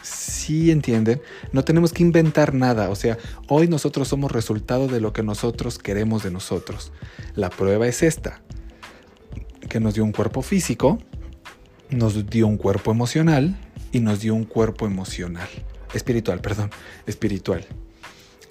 Si 0.00 0.70
entienden, 0.70 1.20
no 1.50 1.64
tenemos 1.64 1.92
que 1.92 2.04
inventar 2.04 2.54
nada. 2.54 2.88
O 2.88 2.94
sea, 2.94 3.18
hoy 3.48 3.66
nosotros 3.66 4.06
somos 4.06 4.30
resultado 4.30 4.86
de 4.86 5.00
lo 5.00 5.12
que 5.12 5.24
nosotros 5.24 5.80
queremos 5.80 6.22
de 6.22 6.30
nosotros. 6.30 6.92
La 7.34 7.50
prueba 7.50 7.88
es 7.88 8.04
esta, 8.04 8.42
que 9.68 9.80
nos 9.80 9.94
dio 9.94 10.04
un 10.04 10.12
cuerpo 10.12 10.40
físico, 10.40 11.00
nos 11.90 12.30
dio 12.30 12.46
un 12.46 12.58
cuerpo 12.58 12.92
emocional 12.92 13.58
y 13.90 13.98
nos 13.98 14.20
dio 14.20 14.36
un 14.36 14.44
cuerpo 14.44 14.86
emocional 14.86 15.48
espiritual, 15.96 16.40
perdón, 16.40 16.70
espiritual. 17.06 17.66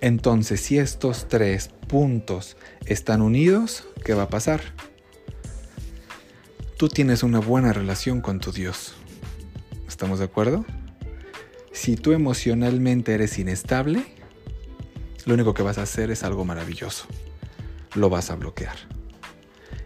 Entonces, 0.01 0.61
si 0.61 0.77
estos 0.77 1.27
tres 1.27 1.69
puntos 1.87 2.57
están 2.85 3.21
unidos, 3.21 3.87
¿qué 4.03 4.13
va 4.13 4.23
a 4.23 4.29
pasar? 4.29 4.61
Tú 6.77 6.89
tienes 6.89 7.23
una 7.23 7.39
buena 7.39 7.71
relación 7.71 8.21
con 8.21 8.39
tu 8.39 8.51
Dios. 8.51 8.93
¿Estamos 9.87 10.19
de 10.19 10.25
acuerdo? 10.25 10.65
Si 11.71 11.95
tú 11.95 12.11
emocionalmente 12.11 13.13
eres 13.13 13.39
inestable, 13.39 14.05
lo 15.25 15.33
único 15.33 15.53
que 15.53 15.63
vas 15.63 15.77
a 15.77 15.83
hacer 15.83 16.11
es 16.11 16.23
algo 16.23 16.45
maravilloso. 16.45 17.05
Lo 17.95 18.09
vas 18.09 18.29
a 18.29 18.35
bloquear. 18.35 18.75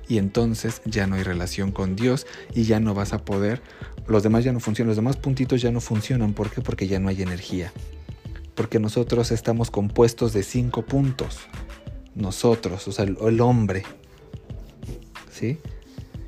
Y 0.07 0.17
entonces 0.17 0.81
ya 0.85 1.05
no 1.05 1.15
hay 1.15 1.23
relación 1.23 1.71
con 1.71 1.95
Dios 1.95 2.25
y 2.55 2.63
ya 2.63 2.79
no 2.79 2.95
vas 2.95 3.13
a 3.13 3.23
poder 3.23 3.61
los 4.09 4.23
demás 4.23 4.43
ya 4.43 4.51
no 4.51 4.59
funcionan, 4.59 4.89
los 4.89 4.97
demás 4.97 5.17
puntitos 5.17 5.61
ya 5.61 5.71
no 5.71 5.81
funcionan. 5.81 6.33
¿Por 6.33 6.49
qué? 6.49 6.61
Porque 6.61 6.87
ya 6.87 6.99
no 6.99 7.09
hay 7.09 7.21
energía. 7.21 7.71
Porque 8.55 8.79
nosotros 8.79 9.31
estamos 9.31 9.71
compuestos 9.71 10.33
de 10.33 10.43
cinco 10.43 10.83
puntos. 10.83 11.39
Nosotros, 12.15 12.87
o 12.87 12.91
sea, 12.91 13.05
el, 13.05 13.41
hombre. 13.41 13.83
¿Sí? 15.31 15.59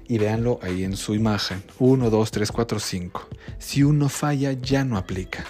Y 0.08 0.18
véanlo 0.18 0.60
ahí 0.62 0.84
en 0.84 0.96
su 0.96 1.16
imagen. 1.16 1.64
Uno, 1.80 2.10
dos, 2.10 2.32
tres, 2.32 2.52
cuatro, 2.52 2.80
cinco. 2.80 3.28
Si 3.58 3.84
uno 3.84 4.10
falla, 4.10 4.54
ya 4.54 4.86
no 4.86 4.98
aplica. 4.98 5.46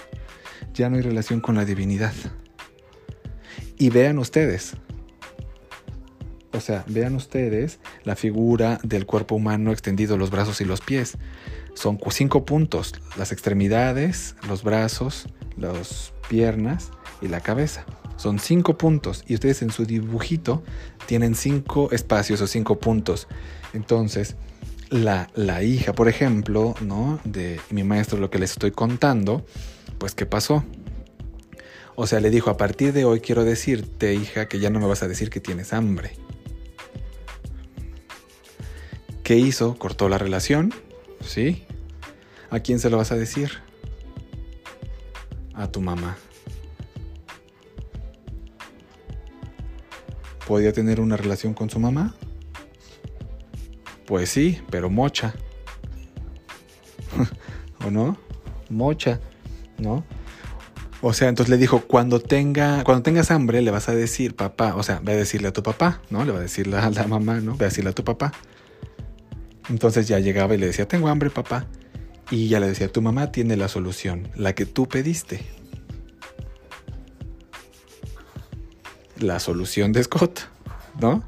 Ya 0.74 0.88
no 0.88 0.96
hay 0.96 1.02
relación 1.02 1.40
con 1.40 1.54
la 1.54 1.64
divinidad. 1.64 2.14
Y 3.78 3.90
vean 3.90 4.18
ustedes. 4.18 4.74
O 6.52 6.60
sea, 6.60 6.84
vean 6.86 7.14
ustedes 7.14 7.78
la 8.04 8.14
figura 8.14 8.78
del 8.82 9.06
cuerpo 9.06 9.34
humano 9.34 9.72
extendido, 9.72 10.18
los 10.18 10.30
brazos 10.30 10.60
y 10.60 10.64
los 10.64 10.80
pies. 10.80 11.16
Son 11.74 11.98
cinco 12.10 12.44
puntos, 12.44 12.94
las 13.16 13.32
extremidades, 13.32 14.36
los 14.48 14.62
brazos, 14.62 15.26
las 15.56 16.12
piernas 16.28 16.90
y 17.20 17.28
la 17.28 17.40
cabeza. 17.40 17.84
Son 18.16 18.38
cinco 18.38 18.76
puntos 18.76 19.24
y 19.26 19.34
ustedes 19.34 19.62
en 19.62 19.70
su 19.70 19.84
dibujito 19.84 20.62
tienen 21.06 21.34
cinco 21.34 21.90
espacios 21.92 22.40
o 22.40 22.46
cinco 22.46 22.78
puntos. 22.78 23.26
Entonces, 23.72 24.36
la, 24.90 25.28
la 25.34 25.62
hija, 25.62 25.92
por 25.94 26.08
ejemplo, 26.08 26.74
¿no? 26.82 27.18
De 27.24 27.60
mi 27.70 27.82
maestro, 27.82 28.18
lo 28.18 28.30
que 28.30 28.38
les 28.38 28.52
estoy 28.52 28.70
contando, 28.70 29.44
pues 29.98 30.14
¿qué 30.14 30.26
pasó? 30.26 30.64
O 31.94 32.06
sea, 32.06 32.20
le 32.20 32.30
dijo, 32.30 32.50
a 32.50 32.56
partir 32.56 32.92
de 32.92 33.04
hoy 33.04 33.20
quiero 33.20 33.44
decirte, 33.44 34.14
hija, 34.14 34.48
que 34.48 34.58
ya 34.58 34.70
no 34.70 34.80
me 34.80 34.86
vas 34.86 35.02
a 35.02 35.08
decir 35.08 35.30
que 35.30 35.40
tienes 35.40 35.72
hambre. 35.72 36.12
¿Qué 39.22 39.36
hizo? 39.36 39.78
Cortó 39.78 40.08
la 40.08 40.18
relación, 40.18 40.74
¿sí? 41.22 41.64
¿A 42.50 42.60
quién 42.60 42.78
se 42.78 42.90
lo 42.90 42.98
vas 42.98 43.12
a 43.12 43.16
decir? 43.16 43.50
A 45.54 45.68
tu 45.68 45.80
mamá. 45.80 46.16
¿Podía 50.46 50.72
tener 50.72 51.00
una 51.00 51.16
relación 51.16 51.54
con 51.54 51.70
su 51.70 51.78
mamá? 51.78 52.14
Pues 54.06 54.28
sí, 54.28 54.60
pero 54.70 54.90
mocha. 54.90 55.34
¿O 57.86 57.90
no? 57.90 58.18
Mocha, 58.68 59.20
¿no? 59.78 60.04
O 61.00 61.12
sea, 61.12 61.28
entonces 61.28 61.50
le 61.50 61.58
dijo, 61.58 61.80
cuando 61.80 62.20
tenga, 62.20 62.84
cuando 62.84 63.02
tengas 63.02 63.30
hambre, 63.30 63.60
le 63.60 63.70
vas 63.70 63.88
a 63.88 63.94
decir, 63.94 64.36
papá, 64.36 64.76
o 64.76 64.82
sea, 64.82 65.00
ve 65.02 65.12
a 65.12 65.16
decirle 65.16 65.48
a 65.48 65.52
tu 65.52 65.62
papá, 65.62 66.00
¿no? 66.10 66.24
Le 66.24 66.32
va 66.32 66.38
a 66.38 66.42
decirle 66.42 66.76
a 66.76 66.90
la 66.90 67.06
mamá, 67.08 67.40
¿no? 67.40 67.56
Ve 67.56 67.64
a 67.64 67.68
decirle 67.68 67.90
a 67.90 67.94
tu 67.94 68.04
papá. 68.04 68.32
Entonces 69.68 70.08
ya 70.08 70.18
llegaba 70.18 70.54
y 70.54 70.58
le 70.58 70.66
decía, 70.66 70.86
tengo 70.86 71.08
hambre, 71.08 71.30
papá. 71.30 71.66
Y 72.30 72.48
ya 72.48 72.60
le 72.60 72.68
decía, 72.68 72.88
tu 72.88 73.02
mamá 73.02 73.30
tiene 73.32 73.56
la 73.56 73.68
solución, 73.68 74.28
la 74.34 74.54
que 74.54 74.66
tú 74.66 74.88
pediste. 74.88 75.44
La 79.18 79.38
solución 79.38 79.92
de 79.92 80.02
Scott, 80.02 80.40
¿no? 81.00 81.22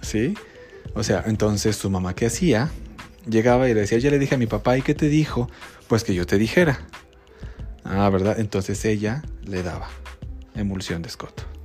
¿Sí? 0.00 0.34
O 0.94 1.02
sea, 1.02 1.24
entonces 1.26 1.76
su 1.76 1.90
mamá, 1.90 2.14
¿qué 2.14 2.26
hacía? 2.26 2.70
Llegaba 3.28 3.68
y 3.68 3.74
le 3.74 3.80
decía, 3.80 3.98
ya 3.98 4.10
le 4.10 4.18
dije 4.18 4.34
a 4.36 4.38
mi 4.38 4.46
papá, 4.46 4.76
¿y 4.78 4.82
qué 4.82 4.94
te 4.94 5.08
dijo? 5.08 5.50
Pues 5.88 6.04
que 6.04 6.14
yo 6.14 6.26
te 6.26 6.38
dijera. 6.38 6.80
Ah, 7.84 8.08
¿verdad? 8.10 8.38
Entonces 8.38 8.84
ella 8.84 9.22
le 9.44 9.62
daba 9.62 9.88
emulsión 10.54 11.02
de 11.02 11.08
Scott. 11.08 11.57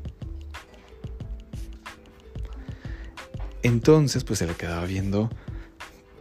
Entonces, 3.64 4.24
pues 4.24 4.40
se 4.40 4.48
le 4.48 4.54
quedaba 4.54 4.86
viendo 4.86 5.30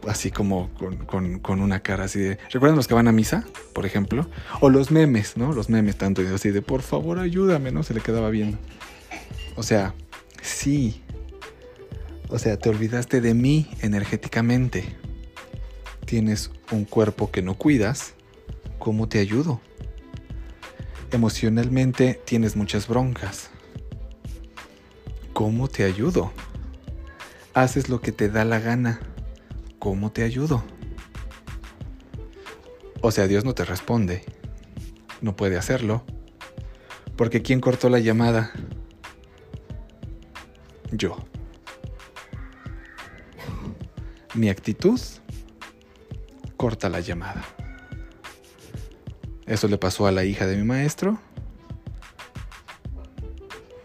así 0.07 0.31
como 0.31 0.69
con, 1.05 1.61
una 1.61 1.81
cara 1.81 2.05
así 2.05 2.19
de... 2.19 2.37
¿Recuerdan 2.51 2.75
los 2.75 2.87
que 2.87 2.93
van 2.93 3.07
a 3.07 3.11
misa, 3.11 3.45
por 3.73 3.85
ejemplo? 3.85 4.27
O 4.61 4.69
los 4.69 4.91
memes, 4.91 5.37
¿no? 5.37 5.53
Los 5.53 5.69
memes 5.69 5.97
tanto 5.97 6.21
así 6.33 6.51
de, 6.51 6.61
por 6.61 6.81
favor, 6.81 7.19
ayúdame, 7.19 7.71
¿no? 7.71 7.83
Se 7.83 7.93
le 7.93 8.01
quedaba 8.01 8.29
viendo. 8.29 8.57
O 9.55 9.63
sea, 9.63 9.93
sí. 10.41 11.01
O 12.29 12.39
sea, 12.39 12.57
te 12.57 12.69
olvidaste 12.69 13.21
de 13.21 13.33
mí 13.33 13.69
energéticamente. 13.81 14.83
Tienes 16.05 16.51
un 16.71 16.85
cuerpo 16.85 17.31
que 17.31 17.41
no 17.41 17.55
cuidas. 17.55 18.13
¿Cómo 18.79 19.07
te 19.07 19.19
ayudo? 19.19 19.61
Emocionalmente 21.11 22.19
tienes 22.25 22.55
muchas 22.55 22.87
broncas. 22.87 23.49
¿Cómo 25.33 25.67
te 25.67 25.83
ayudo? 25.83 26.31
Haces 27.53 27.89
lo 27.89 28.01
que 28.01 28.11
te 28.11 28.29
da 28.29 28.45
la 28.45 28.59
gana 28.59 28.99
¿cómo 29.83 30.13
te 30.13 30.23
ayudo? 30.23 30.63
O 33.01 33.11
sea, 33.11 33.27
Dios 33.27 33.43
no 33.43 33.53
te 33.53 33.65
responde. 33.65 34.23
No 35.19 35.35
puede 35.35 35.57
hacerlo. 35.57 36.05
Porque 37.17 37.41
¿quién 37.41 37.59
cortó 37.59 37.89
la 37.89 37.99
llamada? 37.99 38.53
Yo. 40.93 41.17
Mi 44.35 44.47
actitud 44.47 45.01
corta 46.55 46.87
la 46.87 47.01
llamada. 47.01 47.43
Eso 49.45 49.67
le 49.67 49.77
pasó 49.77 50.07
a 50.07 50.13
la 50.13 50.23
hija 50.23 50.47
de 50.47 50.55
mi 50.55 50.63
maestro. 50.63 51.19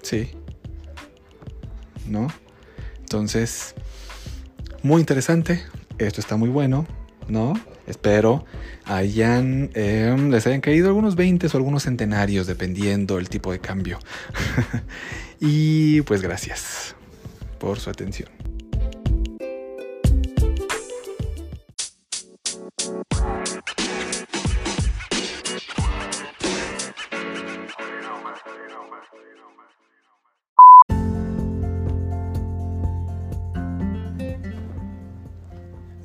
Sí. 0.03 0.31
¿No? 2.07 2.29
Entonces, 3.09 3.75
muy 4.83 5.01
interesante 5.01 5.65
esto 5.97 6.21
está 6.21 6.37
muy 6.37 6.51
bueno, 6.51 6.87
¿no? 7.27 7.55
Espero 7.87 8.45
hayan, 8.85 9.71
em, 9.73 10.31
les 10.31 10.47
hayan 10.47 10.61
caído 10.61 10.89
algunos 10.89 11.17
20 11.17 11.47
o 11.47 11.51
algunos 11.57 11.85
centenarios, 11.85 12.47
dependiendo 12.47 13.19
el 13.19 13.31
tipo 13.31 13.51
de 13.51 13.61
cambio. 13.61 13.99
y 15.41 16.03
pues 16.03 16.21
gracias 16.21 16.97
por 17.59 17.81
su 17.81 17.89
atención. 17.89 18.29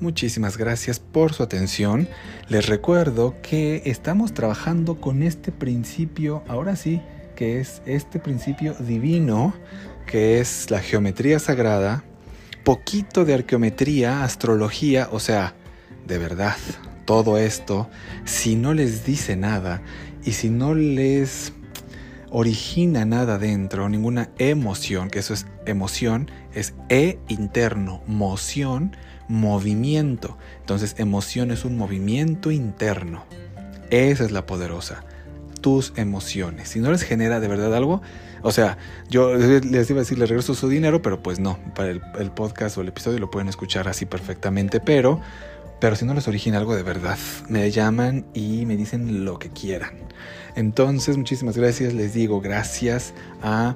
Muchísimas 0.04 0.58
gracias 0.58 1.00
por 1.00 1.32
su 1.32 1.44
atención. 1.44 2.10
Les 2.50 2.68
recuerdo 2.68 3.36
que 3.42 3.84
estamos 3.86 4.34
trabajando 4.34 5.00
con 5.00 5.24
este 5.24 5.54
principio, 5.54 6.44
ahora 6.50 6.76
sí, 6.76 7.02
que 7.38 7.62
es 7.62 7.82
este 7.86 8.20
principio 8.20 8.74
divino, 8.74 9.54
que 10.06 10.42
es 10.42 10.70
la 10.70 10.82
geometría 10.82 11.40
sagrada, 11.40 12.04
poquito 12.66 13.24
de 13.24 13.36
arqueometría, 13.36 14.26
astrología, 14.26 15.08
o 15.10 15.22
sea, 15.22 15.56
de 16.06 16.18
verdad, 16.18 16.58
todo 17.06 17.38
esto, 17.38 17.90
si 18.26 18.58
no 18.58 18.74
les 18.74 19.06
dice 19.06 19.38
nada 19.38 19.82
y 20.26 20.34
si 20.34 20.50
no 20.50 20.76
les 20.76 21.54
origina 22.30 23.06
nada 23.06 23.38
dentro, 23.38 23.88
ninguna 23.88 24.32
emoción, 24.38 25.10
que 25.10 25.20
eso 25.20 25.34
es 25.34 25.46
emoción, 25.66 26.30
es 26.54 26.74
E 26.90 27.20
interno, 27.30 28.04
moción, 28.06 28.98
movimiento. 29.28 30.38
Entonces, 30.60 30.96
emoción 30.98 31.52
es 31.52 31.66
un 31.66 31.78
movimiento 31.78 32.52
interno. 32.52 33.26
Esa 33.90 34.24
es 34.24 34.32
la 34.32 34.46
poderosa. 34.46 35.04
Tus 35.62 35.94
emociones. 35.96 36.70
Si 36.70 36.80
no 36.80 36.92
les 36.92 37.04
genera 37.04 37.40
de 37.40 37.48
verdad 37.48 37.74
algo, 37.76 38.02
o 38.42 38.52
sea, 38.52 38.78
yo 39.10 39.36
les 39.36 39.90
iba 39.90 40.00
a 40.00 40.04
decir, 40.04 40.20
les 40.20 40.30
regreso 40.30 40.54
su 40.54 40.68
dinero, 40.68 41.02
pero 41.02 41.24
pues 41.24 41.40
no. 41.40 41.58
Para 41.76 41.92
el, 41.92 42.32
podcast 42.32 42.78
o 42.78 42.82
el 42.82 42.90
episodio 42.90 43.20
lo 43.20 43.32
pueden 43.32 43.48
escuchar 43.48 43.88
así 43.88 44.06
perfectamente, 44.06 44.80
pero 44.80 45.22
pero 45.80 45.98
si 45.98 46.06
no 46.06 46.14
les 46.14 46.30
origina 46.30 46.60
algo 46.60 46.78
de 46.78 46.84
verdad, 46.84 47.18
me 47.50 47.70
llaman 47.70 48.26
y 48.34 48.66
me 48.66 48.78
dicen 48.78 49.26
lo 49.26 49.38
que 49.38 49.50
quieran. 49.50 49.92
Entonces, 50.56 51.18
muchísimas 51.18 51.58
gracias. 51.58 51.94
Les 51.94 52.14
digo 52.14 52.40
gracias 52.40 53.14
a 53.42 53.76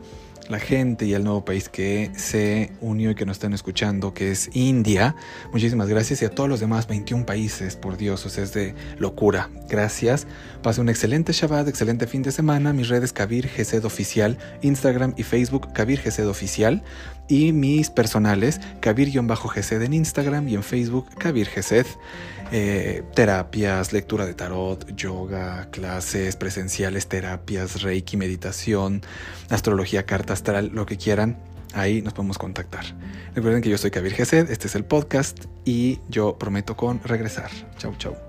la 0.49 0.59
gente 0.59 1.05
y 1.05 1.13
al 1.13 1.23
nuevo 1.23 1.43
país 1.43 1.69
que 1.69 2.11
se 2.15 2.71
unió 2.81 3.11
y 3.11 3.15
que 3.15 3.25
nos 3.25 3.37
están 3.37 3.53
escuchando, 3.53 4.13
que 4.13 4.31
es 4.31 4.49
India. 4.53 5.15
Muchísimas 5.51 5.87
gracias 5.87 6.21
y 6.21 6.25
a 6.25 6.29
todos 6.29 6.49
los 6.49 6.59
demás 6.59 6.87
21 6.87 7.25
países, 7.25 7.75
por 7.75 7.97
Dios, 7.97 8.25
o 8.25 8.29
sea, 8.29 8.43
es 8.43 8.53
de 8.53 8.75
locura. 8.97 9.49
Gracias. 9.69 10.27
Pase 10.61 10.81
un 10.81 10.89
excelente 10.89 11.33
Shabbat, 11.33 11.67
excelente 11.67 12.07
fin 12.07 12.23
de 12.23 12.31
semana. 12.31 12.73
Mis 12.73 12.89
redes 12.89 13.13
Kabir 13.13 13.47
Gesed 13.47 13.85
Oficial, 13.85 14.37
Instagram 14.61 15.13
y 15.17 15.23
Facebook 15.23 15.73
Kabir 15.73 15.99
Gesed 15.99 16.27
Oficial 16.27 16.83
y 17.27 17.51
mis 17.51 17.89
personales 17.89 18.59
Kabir-Gesed 18.79 19.81
en 19.81 19.93
Instagram 19.93 20.47
y 20.47 20.55
en 20.55 20.63
Facebook 20.63 21.07
Kabir 21.17 21.47
Gesed. 21.47 21.85
Eh, 22.51 23.03
terapias, 23.13 23.93
lectura 23.93 24.25
de 24.25 24.33
tarot, 24.33 24.95
yoga, 24.95 25.69
clases 25.71 26.35
presenciales, 26.35 27.07
terapias, 27.07 27.81
reiki, 27.81 28.17
meditación, 28.17 29.01
astrología, 29.49 30.05
carta 30.05 30.33
astral, 30.33 30.71
lo 30.73 30.85
que 30.85 30.97
quieran. 30.97 31.37
Ahí 31.73 32.01
nos 32.01 32.13
podemos 32.13 32.37
contactar. 32.37 32.85
Recuerden 33.35 33.61
que 33.61 33.69
yo 33.69 33.77
soy 33.77 33.91
Kabir 33.91 34.13
Gesed, 34.13 34.49
este 34.49 34.67
es 34.67 34.75
el 34.75 34.85
podcast 34.85 35.45
y 35.65 35.99
yo 36.09 36.37
prometo 36.37 36.77
con 36.77 37.01
regresar. 37.03 37.51
Chau, 37.77 37.95
chau. 37.97 38.26